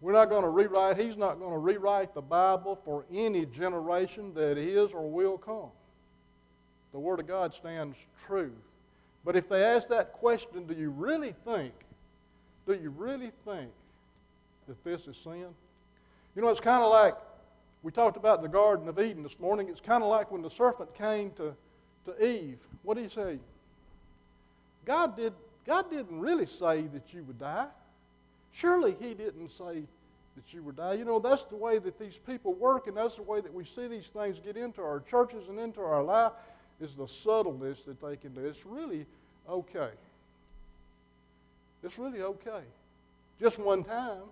We're 0.00 0.12
not 0.12 0.28
going 0.28 0.42
to 0.42 0.48
rewrite, 0.48 0.98
He's 0.98 1.16
not 1.16 1.38
going 1.38 1.52
to 1.52 1.58
rewrite 1.58 2.14
the 2.14 2.22
Bible 2.22 2.78
for 2.84 3.04
any 3.12 3.46
generation 3.46 4.32
that 4.34 4.58
is 4.58 4.92
or 4.92 5.08
will 5.10 5.38
come. 5.38 5.70
The 6.92 6.98
Word 6.98 7.20
of 7.20 7.26
God 7.26 7.54
stands 7.54 7.96
true. 8.26 8.52
But 9.24 9.36
if 9.36 9.48
they 9.48 9.64
ask 9.64 9.88
that 9.88 10.12
question, 10.12 10.66
do 10.66 10.74
you 10.74 10.90
really 10.90 11.34
think, 11.44 11.72
do 12.66 12.74
you 12.74 12.90
really 12.90 13.32
think 13.44 13.70
that 14.68 14.82
this 14.84 15.08
is 15.08 15.16
sin? 15.16 15.48
You 16.36 16.42
know, 16.42 16.48
it's 16.48 16.60
kind 16.60 16.82
of 16.82 16.90
like 16.90 17.14
we 17.86 17.92
talked 17.92 18.16
about 18.16 18.42
the 18.42 18.48
Garden 18.48 18.88
of 18.88 18.98
Eden 18.98 19.22
this 19.22 19.38
morning. 19.38 19.68
It's 19.68 19.80
kind 19.80 20.02
of 20.02 20.10
like 20.10 20.32
when 20.32 20.42
the 20.42 20.50
serpent 20.50 20.92
came 20.96 21.30
to, 21.36 21.54
to 22.06 22.26
Eve. 22.26 22.58
What 22.82 22.94
did 22.94 23.04
he 23.04 23.08
say? 23.08 23.38
God, 24.84 25.14
did, 25.14 25.32
God 25.64 25.88
didn't 25.88 26.18
really 26.18 26.46
say 26.46 26.82
that 26.88 27.14
you 27.14 27.22
would 27.22 27.38
die. 27.38 27.68
Surely 28.52 28.96
he 28.98 29.14
didn't 29.14 29.50
say 29.50 29.84
that 30.34 30.52
you 30.52 30.64
would 30.64 30.78
die. 30.78 30.94
You 30.94 31.04
know, 31.04 31.20
that's 31.20 31.44
the 31.44 31.54
way 31.54 31.78
that 31.78 31.96
these 31.96 32.18
people 32.18 32.54
work, 32.54 32.88
and 32.88 32.96
that's 32.96 33.14
the 33.14 33.22
way 33.22 33.40
that 33.40 33.54
we 33.54 33.64
see 33.64 33.86
these 33.86 34.08
things 34.08 34.40
get 34.40 34.56
into 34.56 34.82
our 34.82 34.98
churches 35.08 35.46
and 35.48 35.60
into 35.60 35.80
our 35.80 36.02
life, 36.02 36.32
is 36.80 36.96
the 36.96 37.06
subtleness 37.06 37.82
that 37.82 38.02
they 38.02 38.16
can 38.16 38.34
do. 38.34 38.40
It's 38.40 38.66
really 38.66 39.06
okay. 39.48 39.90
It's 41.84 42.00
really 42.00 42.22
okay. 42.22 42.64
Just 43.40 43.60
one 43.60 43.84
time, 43.84 44.24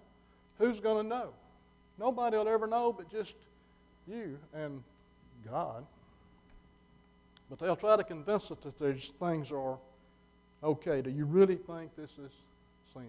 who's 0.58 0.80
going 0.80 1.04
to 1.04 1.08
know? 1.08 1.28
Nobody 1.98 2.36
will 2.36 2.48
ever 2.48 2.66
know 2.66 2.92
but 2.92 3.10
just 3.10 3.36
you 4.06 4.38
and 4.54 4.82
God. 5.48 5.84
But 7.48 7.58
they'll 7.58 7.76
try 7.76 7.96
to 7.96 8.04
convince 8.04 8.50
us 8.50 8.58
that 8.62 8.78
these 8.78 9.12
things 9.20 9.52
are 9.52 9.78
okay. 10.62 11.02
Do 11.02 11.10
you 11.10 11.24
really 11.24 11.56
think 11.56 11.94
this 11.96 12.12
is 12.12 12.32
sin? 12.92 13.04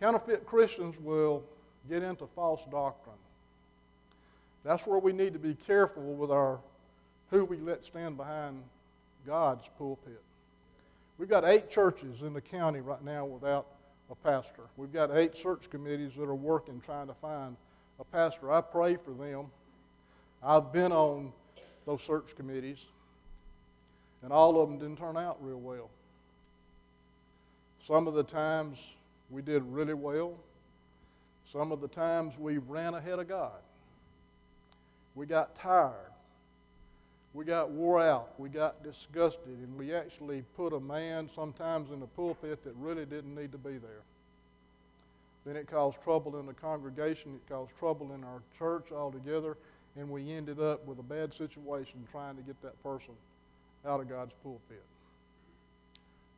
Counterfeit 0.00 0.44
Christians 0.44 0.98
will 1.00 1.42
get 1.88 2.02
into 2.02 2.26
false 2.26 2.64
doctrine. 2.70 3.16
That's 4.64 4.86
where 4.86 4.98
we 4.98 5.12
need 5.12 5.32
to 5.34 5.38
be 5.38 5.54
careful 5.54 6.02
with 6.02 6.30
our 6.30 6.58
who 7.30 7.44
we 7.44 7.58
let 7.58 7.84
stand 7.84 8.16
behind 8.16 8.62
God's 9.26 9.68
pulpit. 9.78 10.20
We've 11.18 11.28
got 11.28 11.44
eight 11.44 11.70
churches 11.70 12.22
in 12.22 12.32
the 12.32 12.40
county 12.40 12.80
right 12.80 13.02
now 13.04 13.24
without 13.24 13.66
a 14.10 14.14
pastor. 14.14 14.62
We've 14.76 14.92
got 14.92 15.10
eight 15.16 15.36
search 15.36 15.70
committees 15.70 16.12
that 16.16 16.24
are 16.24 16.34
working 16.34 16.80
trying 16.84 17.06
to 17.08 17.14
find 17.14 17.56
a 17.98 18.04
pastor. 18.04 18.52
I 18.52 18.60
pray 18.60 18.96
for 18.96 19.12
them. 19.12 19.46
I've 20.42 20.72
been 20.72 20.92
on 20.92 21.32
those 21.86 22.02
search 22.02 22.34
committees, 22.36 22.78
and 24.22 24.32
all 24.32 24.60
of 24.60 24.68
them 24.68 24.78
didn't 24.78 24.98
turn 24.98 25.16
out 25.16 25.38
real 25.40 25.60
well. 25.60 25.90
Some 27.80 28.06
of 28.06 28.14
the 28.14 28.22
times 28.22 28.78
we 29.30 29.42
did 29.42 29.62
really 29.64 29.94
well. 29.94 30.34
Some 31.50 31.72
of 31.72 31.80
the 31.80 31.88
times 31.88 32.38
we 32.38 32.58
ran 32.58 32.94
ahead 32.94 33.18
of 33.18 33.28
God. 33.28 33.60
We 35.14 35.26
got 35.26 35.54
tired. 35.54 36.13
We 37.34 37.44
got 37.44 37.70
wore 37.70 38.00
out, 38.00 38.32
we 38.38 38.48
got 38.48 38.84
disgusted, 38.84 39.58
and 39.58 39.76
we 39.76 39.92
actually 39.92 40.44
put 40.56 40.72
a 40.72 40.78
man 40.78 41.28
sometimes 41.34 41.90
in 41.90 41.98
the 41.98 42.06
pulpit 42.06 42.62
that 42.62 42.74
really 42.76 43.04
didn't 43.04 43.34
need 43.34 43.50
to 43.50 43.58
be 43.58 43.72
there. 43.72 44.02
Then 45.44 45.56
it 45.56 45.66
caused 45.66 46.00
trouble 46.00 46.38
in 46.38 46.46
the 46.46 46.54
congregation, 46.54 47.34
it 47.34 47.52
caused 47.52 47.76
trouble 47.76 48.14
in 48.14 48.22
our 48.22 48.40
church 48.56 48.92
altogether, 48.92 49.58
and 49.96 50.08
we 50.08 50.32
ended 50.32 50.60
up 50.60 50.86
with 50.86 51.00
a 51.00 51.02
bad 51.02 51.34
situation 51.34 52.06
trying 52.10 52.36
to 52.36 52.42
get 52.42 52.60
that 52.62 52.80
person 52.82 53.14
out 53.84 54.00
of 54.00 54.08
God's 54.08 54.34
pulpit. 54.42 54.82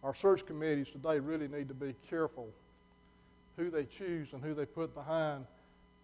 Our 0.03 0.15
search 0.15 0.47
committees 0.47 0.89
today 0.91 1.19
really 1.19 1.49
need 1.49 1.69
to 1.69 1.75
be 1.75 1.95
careful 2.09 2.49
who 3.57 3.71
they 3.71 3.85
choose 3.85 4.33
and 4.33 4.43
who 4.43 4.55
they 4.55 4.67
put 4.67 4.95
behind 4.95 5.47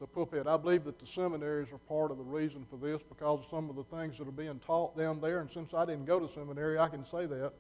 the 0.03 0.09
pulpit. 0.09 0.49
I 0.49 0.57
believe 0.57 0.83
that 0.85 0.99
the 0.99 1.07
seminaries 1.07 1.73
are 1.73 1.79
part 1.79 2.11
of 2.11 2.19
the 2.19 2.25
reason 2.25 2.67
for 2.69 2.77
this 2.77 3.01
because 3.09 3.38
of 3.38 3.47
some 3.49 3.71
of 3.71 3.77
the 3.77 3.85
things 3.85 4.19
that 4.19 4.27
are 4.27 4.33
being 4.33 4.61
taught 4.67 4.99
down 4.99 5.21
there. 5.21 5.38
And 5.38 5.49
since 5.49 5.73
I 5.75 5.85
didn't 5.85 6.07
go 6.07 6.19
to 6.19 6.29
seminary, 6.29 6.77
I 6.77 6.88
can 6.88 7.07
say 7.07 7.25
that. 7.27 7.53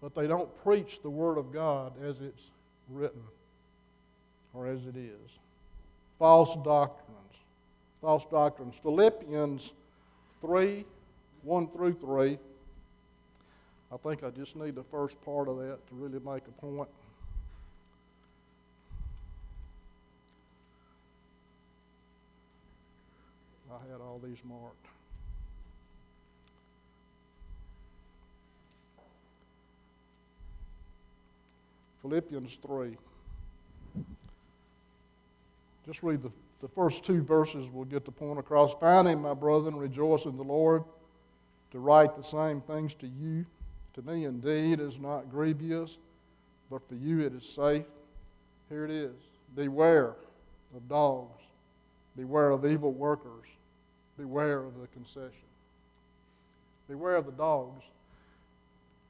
But 0.00 0.14
they 0.14 0.28
don't 0.28 0.48
preach 0.62 1.02
the 1.02 1.10
Word 1.10 1.38
of 1.38 1.52
God 1.52 1.92
as 2.04 2.20
it's 2.20 2.42
written 2.88 3.22
or 4.54 4.68
as 4.68 4.86
it 4.86 4.96
is. 4.96 5.30
False 6.20 6.54
doctrines. 6.64 7.18
False 8.00 8.26
doctrines. 8.26 8.76
Philippians 8.76 9.72
3 10.40 10.84
1 11.42 11.68
through 11.68 11.94
3. 11.94 12.38
I 13.92 13.96
think 13.96 14.22
I 14.22 14.30
just 14.30 14.54
need 14.54 14.76
the 14.76 14.84
first 14.84 15.20
part 15.24 15.48
of 15.48 15.58
that 15.58 15.84
to 15.88 15.94
really 15.96 16.20
make 16.20 16.46
a 16.46 16.60
point. 16.60 16.88
I 23.74 23.90
had 23.90 24.00
all 24.14 24.20
these 24.20 24.44
marked. 24.44 24.86
Philippians 32.00 32.54
3. 32.64 32.96
Just 35.84 36.04
read 36.04 36.22
the, 36.22 36.30
the 36.60 36.68
first 36.68 37.04
two 37.04 37.22
verses, 37.22 37.68
we'll 37.72 37.86
get 37.86 38.04
the 38.04 38.12
point 38.12 38.38
across. 38.38 38.76
Finally, 38.76 39.16
my 39.16 39.34
brethren, 39.34 39.74
rejoice 39.74 40.26
in 40.26 40.36
the 40.36 40.44
Lord. 40.44 40.84
To 41.72 41.80
write 41.80 42.14
the 42.14 42.22
same 42.22 42.60
things 42.60 42.94
to 42.94 43.08
you, 43.08 43.44
to 43.94 44.02
me 44.02 44.26
indeed 44.26 44.78
is 44.78 45.00
not 45.00 45.28
grievous, 45.28 45.98
but 46.70 46.88
for 46.88 46.94
you 46.94 47.18
it 47.22 47.34
is 47.34 47.48
safe. 47.48 47.86
Here 48.68 48.84
it 48.84 48.92
is 48.92 49.14
Beware 49.56 50.14
of 50.72 50.88
dogs, 50.88 51.42
beware 52.16 52.50
of 52.50 52.64
evil 52.64 52.92
workers 52.92 53.48
beware 54.18 54.60
of 54.60 54.80
the 54.80 54.86
concision. 54.88 55.32
Beware 56.88 57.16
of 57.16 57.26
the 57.26 57.32
dogs. 57.32 57.84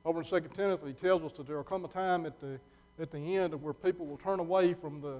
Over 0.04 0.20
in 0.20 0.26
2 0.26 0.40
Timothy, 0.54 0.88
he 0.88 0.92
tells 0.92 1.22
us 1.22 1.32
that 1.36 1.46
there 1.46 1.56
will 1.56 1.64
come 1.64 1.84
a 1.84 1.88
time 1.88 2.26
at 2.26 2.38
the, 2.40 2.58
at 3.00 3.10
the 3.10 3.36
end 3.36 3.60
where 3.62 3.72
people 3.72 4.06
will 4.06 4.18
turn 4.18 4.38
away 4.38 4.74
from 4.74 5.00
the 5.00 5.16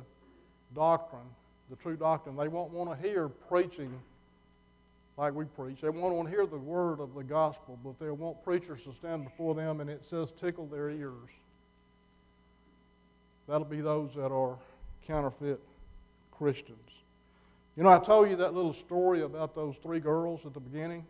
doctrine, 0.75 1.27
the 1.71 1.77
true 1.77 1.97
doctrine. 1.97 2.37
They 2.37 2.49
won't 2.49 2.71
want 2.71 2.91
to 2.91 3.09
hear 3.09 3.29
preaching 3.29 3.93
like 5.17 5.35
we 5.35 5.45
preach. 5.45 5.81
They 5.81 5.89
won't 5.89 6.15
want 6.15 6.29
to 6.29 6.35
hear 6.35 6.47
the 6.47 6.59
word 6.59 7.01
of 7.01 7.15
the 7.15 7.23
gospel, 7.23 7.79
but 7.85 7.99
they 7.99 8.11
want 8.11 8.43
preachers 8.45 8.83
to 8.85 8.93
stand 8.93 9.25
before 9.25 9.55
them 9.55 9.81
and 9.81 9.89
it 9.89 10.05
says 10.05 10.33
tickle 10.33 10.67
their 10.67 10.91
ears. 10.91 11.31
That'll 13.47 13.65
be 13.65 13.81
those 13.81 14.15
that 14.15 14.33
are 14.33 14.57
counterfeit 15.07 15.61
Christians. 16.33 17.04
You 17.77 17.83
know, 17.83 17.89
I 17.91 17.99
told 17.99 18.31
you 18.31 18.37
that 18.37 18.55
little 18.55 18.73
story 18.73 19.23
about 19.23 19.55
those 19.55 19.77
three 19.79 19.99
girls 19.99 20.47
at 20.47 20.55
the 20.55 20.61
beginning. 20.61 21.05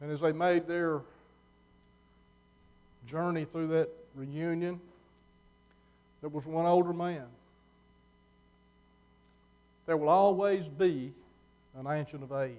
And 0.00 0.10
as 0.10 0.20
they 0.20 0.32
made 0.32 0.66
their 0.66 1.00
journey 3.06 3.44
through 3.44 3.68
that 3.68 3.90
reunion, 4.14 4.80
there 6.20 6.30
was 6.30 6.46
one 6.46 6.64
older 6.64 6.92
man. 6.92 7.26
There 9.86 9.96
will 9.96 10.08
always 10.08 10.68
be 10.68 11.12
an 11.78 11.86
ancient 11.86 12.22
of 12.22 12.32
age. 12.32 12.56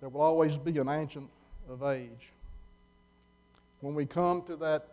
There 0.00 0.08
will 0.08 0.20
always 0.20 0.58
be 0.58 0.78
an 0.78 0.88
ancient 0.88 1.28
of 1.68 1.82
age. 1.82 2.30
When 3.80 3.94
we 3.94 4.06
come 4.06 4.42
to 4.42 4.56
that 4.56 4.86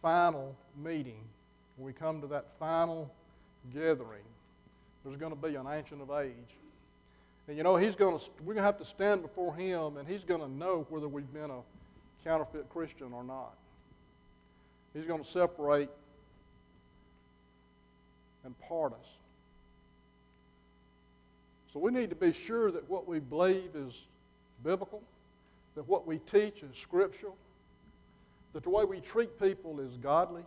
final 0.00 0.56
meeting, 0.76 1.20
when 1.76 1.86
we 1.86 1.92
come 1.92 2.20
to 2.22 2.26
that 2.28 2.46
final 2.58 3.10
gathering, 3.72 4.22
there's 5.04 5.16
going 5.16 5.34
to 5.34 5.48
be 5.48 5.54
an 5.54 5.66
ancient 5.66 6.02
of 6.02 6.10
age. 6.10 6.32
And 7.46 7.56
you 7.56 7.62
know, 7.62 7.76
he's 7.76 7.96
going 7.96 8.18
to, 8.18 8.24
we're 8.40 8.54
going 8.54 8.56
to 8.58 8.62
have 8.62 8.78
to 8.78 8.84
stand 8.84 9.22
before 9.22 9.54
him, 9.54 9.96
and 9.96 10.06
he's 10.06 10.24
going 10.24 10.40
to 10.40 10.48
know 10.48 10.86
whether 10.90 11.08
we've 11.08 11.32
been 11.32 11.50
a 11.50 11.60
counterfeit 12.24 12.68
Christian 12.68 13.12
or 13.12 13.24
not. 13.24 13.54
He's 14.94 15.04
going 15.04 15.22
to 15.22 15.28
separate 15.28 15.88
and 18.44 18.58
part 18.60 18.92
us. 18.92 19.08
So 21.72 21.80
we 21.80 21.90
need 21.90 22.10
to 22.10 22.16
be 22.16 22.32
sure 22.32 22.70
that 22.70 22.88
what 22.88 23.06
we 23.06 23.18
believe 23.18 23.70
is 23.74 24.02
biblical, 24.64 25.02
that 25.74 25.86
what 25.88 26.06
we 26.06 26.18
teach 26.18 26.62
is 26.62 26.76
scriptural, 26.76 27.36
that 28.52 28.62
the 28.62 28.70
way 28.70 28.84
we 28.84 29.00
treat 29.00 29.38
people 29.40 29.80
is 29.80 29.96
godly 29.98 30.42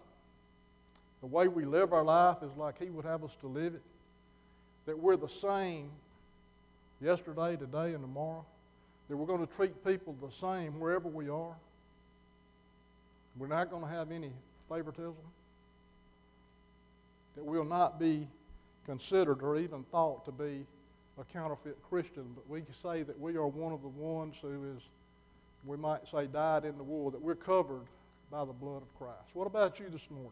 the 1.21 1.27
way 1.27 1.47
we 1.47 1.65
live 1.65 1.93
our 1.93 2.03
life 2.03 2.37
is 2.43 2.55
like 2.57 2.79
He 2.79 2.89
would 2.89 3.05
have 3.05 3.23
us 3.23 3.35
to 3.41 3.47
live 3.47 3.75
it. 3.75 3.81
That 4.87 4.97
we're 4.97 5.17
the 5.17 5.29
same 5.29 5.89
yesterday, 6.99 7.55
today, 7.55 7.93
and 7.93 8.01
tomorrow. 8.01 8.43
That 9.07 9.17
we're 9.17 9.27
going 9.27 9.45
to 9.45 9.53
treat 9.53 9.85
people 9.85 10.15
the 10.21 10.31
same 10.31 10.79
wherever 10.79 11.07
we 11.07 11.29
are. 11.29 11.55
We're 13.37 13.47
not 13.47 13.69
going 13.69 13.83
to 13.83 13.89
have 13.89 14.11
any 14.11 14.31
favoritism. 14.67 15.15
That 17.35 17.45
we'll 17.45 17.63
not 17.63 17.99
be 17.99 18.27
considered 18.85 19.41
or 19.43 19.57
even 19.57 19.83
thought 19.91 20.25
to 20.25 20.31
be 20.31 20.65
a 21.19 21.23
counterfeit 21.25 21.77
Christian, 21.89 22.25
but 22.35 22.49
we 22.49 22.63
say 22.81 23.03
that 23.03 23.19
we 23.19 23.35
are 23.35 23.47
one 23.47 23.73
of 23.73 23.81
the 23.81 23.87
ones 23.87 24.37
who 24.41 24.73
is, 24.75 24.81
we 25.65 25.77
might 25.77 26.07
say, 26.07 26.25
died 26.25 26.65
in 26.65 26.77
the 26.77 26.83
war, 26.83 27.11
that 27.11 27.21
we're 27.21 27.35
covered 27.35 27.85
by 28.31 28.43
the 28.43 28.53
blood 28.53 28.81
of 28.81 28.97
Christ. 28.97 29.35
What 29.35 29.45
about 29.45 29.79
you 29.79 29.87
this 29.89 30.09
morning? 30.09 30.31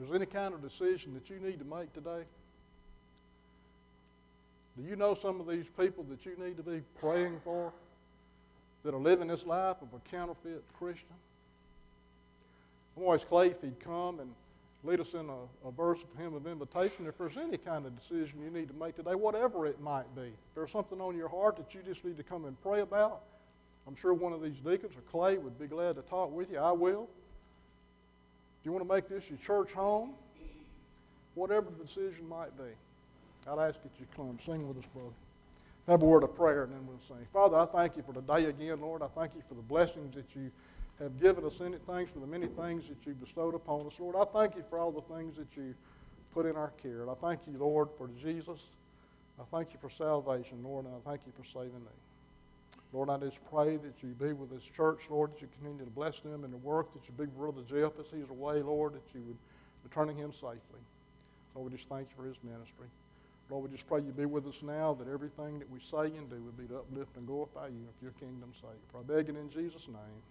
Is 0.00 0.08
there 0.08 0.16
any 0.16 0.26
kind 0.26 0.52
of 0.52 0.62
decision 0.62 1.14
that 1.14 1.30
you 1.30 1.38
need 1.40 1.58
to 1.58 1.64
make 1.64 1.92
today? 1.92 2.24
Do 4.76 4.82
you 4.86 4.94
know 4.94 5.14
some 5.14 5.40
of 5.40 5.48
these 5.48 5.66
people 5.78 6.04
that 6.10 6.26
you 6.26 6.36
need 6.38 6.58
to 6.58 6.62
be 6.62 6.82
praying 7.00 7.40
for 7.42 7.72
that 8.84 8.94
are 8.94 9.00
living 9.00 9.28
this 9.28 9.46
life 9.46 9.76
of 9.80 9.88
a 9.94 10.10
counterfeit 10.10 10.62
Christian? 10.78 11.06
I'm 12.96 13.04
always 13.04 13.24
glad 13.24 13.52
if 13.52 13.62
he'd 13.62 13.80
come 13.80 14.20
and 14.20 14.30
lead 14.84 15.00
us 15.00 15.14
in 15.14 15.28
a, 15.30 15.68
a 15.68 15.72
verse 15.72 15.98
of 16.02 16.08
hymn 16.18 16.34
of 16.34 16.46
invitation. 16.46 17.06
If 17.06 17.16
there's 17.16 17.38
any 17.38 17.56
kind 17.56 17.86
of 17.86 17.98
decision 17.98 18.40
you 18.44 18.50
need 18.50 18.68
to 18.68 18.74
make 18.74 18.96
today, 18.96 19.14
whatever 19.14 19.66
it 19.66 19.80
might 19.80 20.14
be, 20.14 20.22
if 20.22 20.54
there's 20.54 20.70
something 20.70 21.00
on 21.00 21.16
your 21.16 21.28
heart 21.28 21.56
that 21.56 21.74
you 21.74 21.80
just 21.82 22.04
need 22.04 22.18
to 22.18 22.22
come 22.22 22.44
and 22.44 22.60
pray 22.62 22.80
about, 22.80 23.22
I'm 23.86 23.96
sure 23.96 24.12
one 24.12 24.32
of 24.32 24.42
these 24.42 24.56
deacons 24.56 24.92
or 24.96 25.00
Clay 25.10 25.38
would 25.38 25.58
be 25.58 25.66
glad 25.66 25.96
to 25.96 26.02
talk 26.02 26.34
with 26.34 26.50
you. 26.50 26.58
I 26.58 26.72
will 26.72 27.08
you 28.66 28.72
want 28.72 28.86
to 28.86 28.92
make 28.92 29.08
this 29.08 29.30
your 29.30 29.38
church 29.38 29.72
home, 29.72 30.10
whatever 31.36 31.68
the 31.70 31.84
decision 31.84 32.28
might 32.28 32.50
be, 32.58 32.64
I'd 33.48 33.60
ask 33.60 33.80
that 33.82 33.92
you 34.00 34.06
come. 34.16 34.36
Sing 34.44 34.66
with 34.66 34.76
us, 34.78 34.86
brother. 34.92 35.14
Have 35.86 36.02
a 36.02 36.04
word 36.04 36.24
of 36.24 36.34
prayer, 36.34 36.64
and 36.64 36.72
then 36.72 36.84
we'll 36.84 36.98
sing. 37.06 37.24
Father, 37.32 37.56
I 37.56 37.66
thank 37.66 37.96
you 37.96 38.02
for 38.02 38.12
today 38.12 38.46
again, 38.46 38.80
Lord. 38.80 39.02
I 39.02 39.06
thank 39.06 39.36
you 39.36 39.42
for 39.48 39.54
the 39.54 39.62
blessings 39.62 40.16
that 40.16 40.34
you 40.34 40.50
have 40.98 41.20
given 41.20 41.44
us 41.44 41.60
in 41.60 41.74
it. 41.74 41.80
Thanks 41.86 42.10
for 42.10 42.18
the 42.18 42.26
many 42.26 42.48
things 42.48 42.88
that 42.88 42.96
you 43.06 43.14
bestowed 43.14 43.54
upon 43.54 43.86
us, 43.86 44.00
Lord. 44.00 44.16
I 44.16 44.24
thank 44.36 44.56
you 44.56 44.64
for 44.68 44.80
all 44.80 44.90
the 44.90 45.14
things 45.14 45.36
that 45.36 45.56
you 45.56 45.72
put 46.34 46.44
in 46.44 46.56
our 46.56 46.72
care. 46.82 47.02
And 47.02 47.10
I 47.10 47.14
thank 47.14 47.40
you, 47.46 47.56
Lord, 47.56 47.88
for 47.96 48.10
Jesus. 48.20 48.58
I 49.40 49.44
thank 49.56 49.74
you 49.74 49.78
for 49.80 49.90
salvation, 49.90 50.58
Lord, 50.64 50.86
and 50.86 50.94
I 50.96 51.08
thank 51.08 51.20
you 51.24 51.32
for 51.40 51.44
saving 51.44 51.84
me. 51.84 52.05
Lord, 52.96 53.10
I 53.10 53.18
just 53.18 53.44
pray 53.50 53.76
that 53.76 54.02
you 54.02 54.16
be 54.18 54.32
with 54.32 54.48
this 54.48 54.64
church, 54.64 55.02
Lord, 55.10 55.34
that 55.34 55.42
you 55.42 55.48
continue 55.60 55.84
to 55.84 55.90
bless 55.90 56.20
them 56.20 56.44
in 56.44 56.50
the 56.50 56.56
work, 56.56 56.94
that 56.94 57.06
you 57.06 57.12
be 57.12 57.26
with 57.28 57.36
Brother 57.36 57.60
Jeff 57.68 57.92
as 58.00 58.06
he's 58.10 58.30
away, 58.30 58.62
Lord, 58.62 58.94
that 58.94 59.02
you 59.12 59.20
would 59.20 59.36
returning 59.84 60.16
him 60.16 60.32
safely. 60.32 60.80
Lord, 61.54 61.70
we 61.70 61.76
just 61.76 61.90
thank 61.90 62.08
you 62.08 62.16
for 62.16 62.26
his 62.26 62.38
ministry. 62.42 62.86
Lord, 63.50 63.64
we 63.68 63.76
just 63.76 63.86
pray 63.86 64.00
you 64.00 64.12
be 64.12 64.24
with 64.24 64.46
us 64.46 64.62
now, 64.62 64.94
that 64.94 65.12
everything 65.12 65.58
that 65.58 65.70
we 65.70 65.78
say 65.78 66.06
and 66.16 66.30
do 66.30 66.40
would 66.40 66.56
be 66.56 66.64
to 66.68 66.78
uplift 66.78 67.18
and 67.18 67.26
glorify 67.26 67.66
you 67.66 67.84
for 67.98 68.04
your 68.06 68.14
kingdom's 68.18 68.56
sake. 68.56 68.80
For 68.90 69.00
I 69.00 69.02
beg 69.02 69.28
it 69.28 69.36
in 69.36 69.50
Jesus' 69.50 69.88
name. 69.88 70.22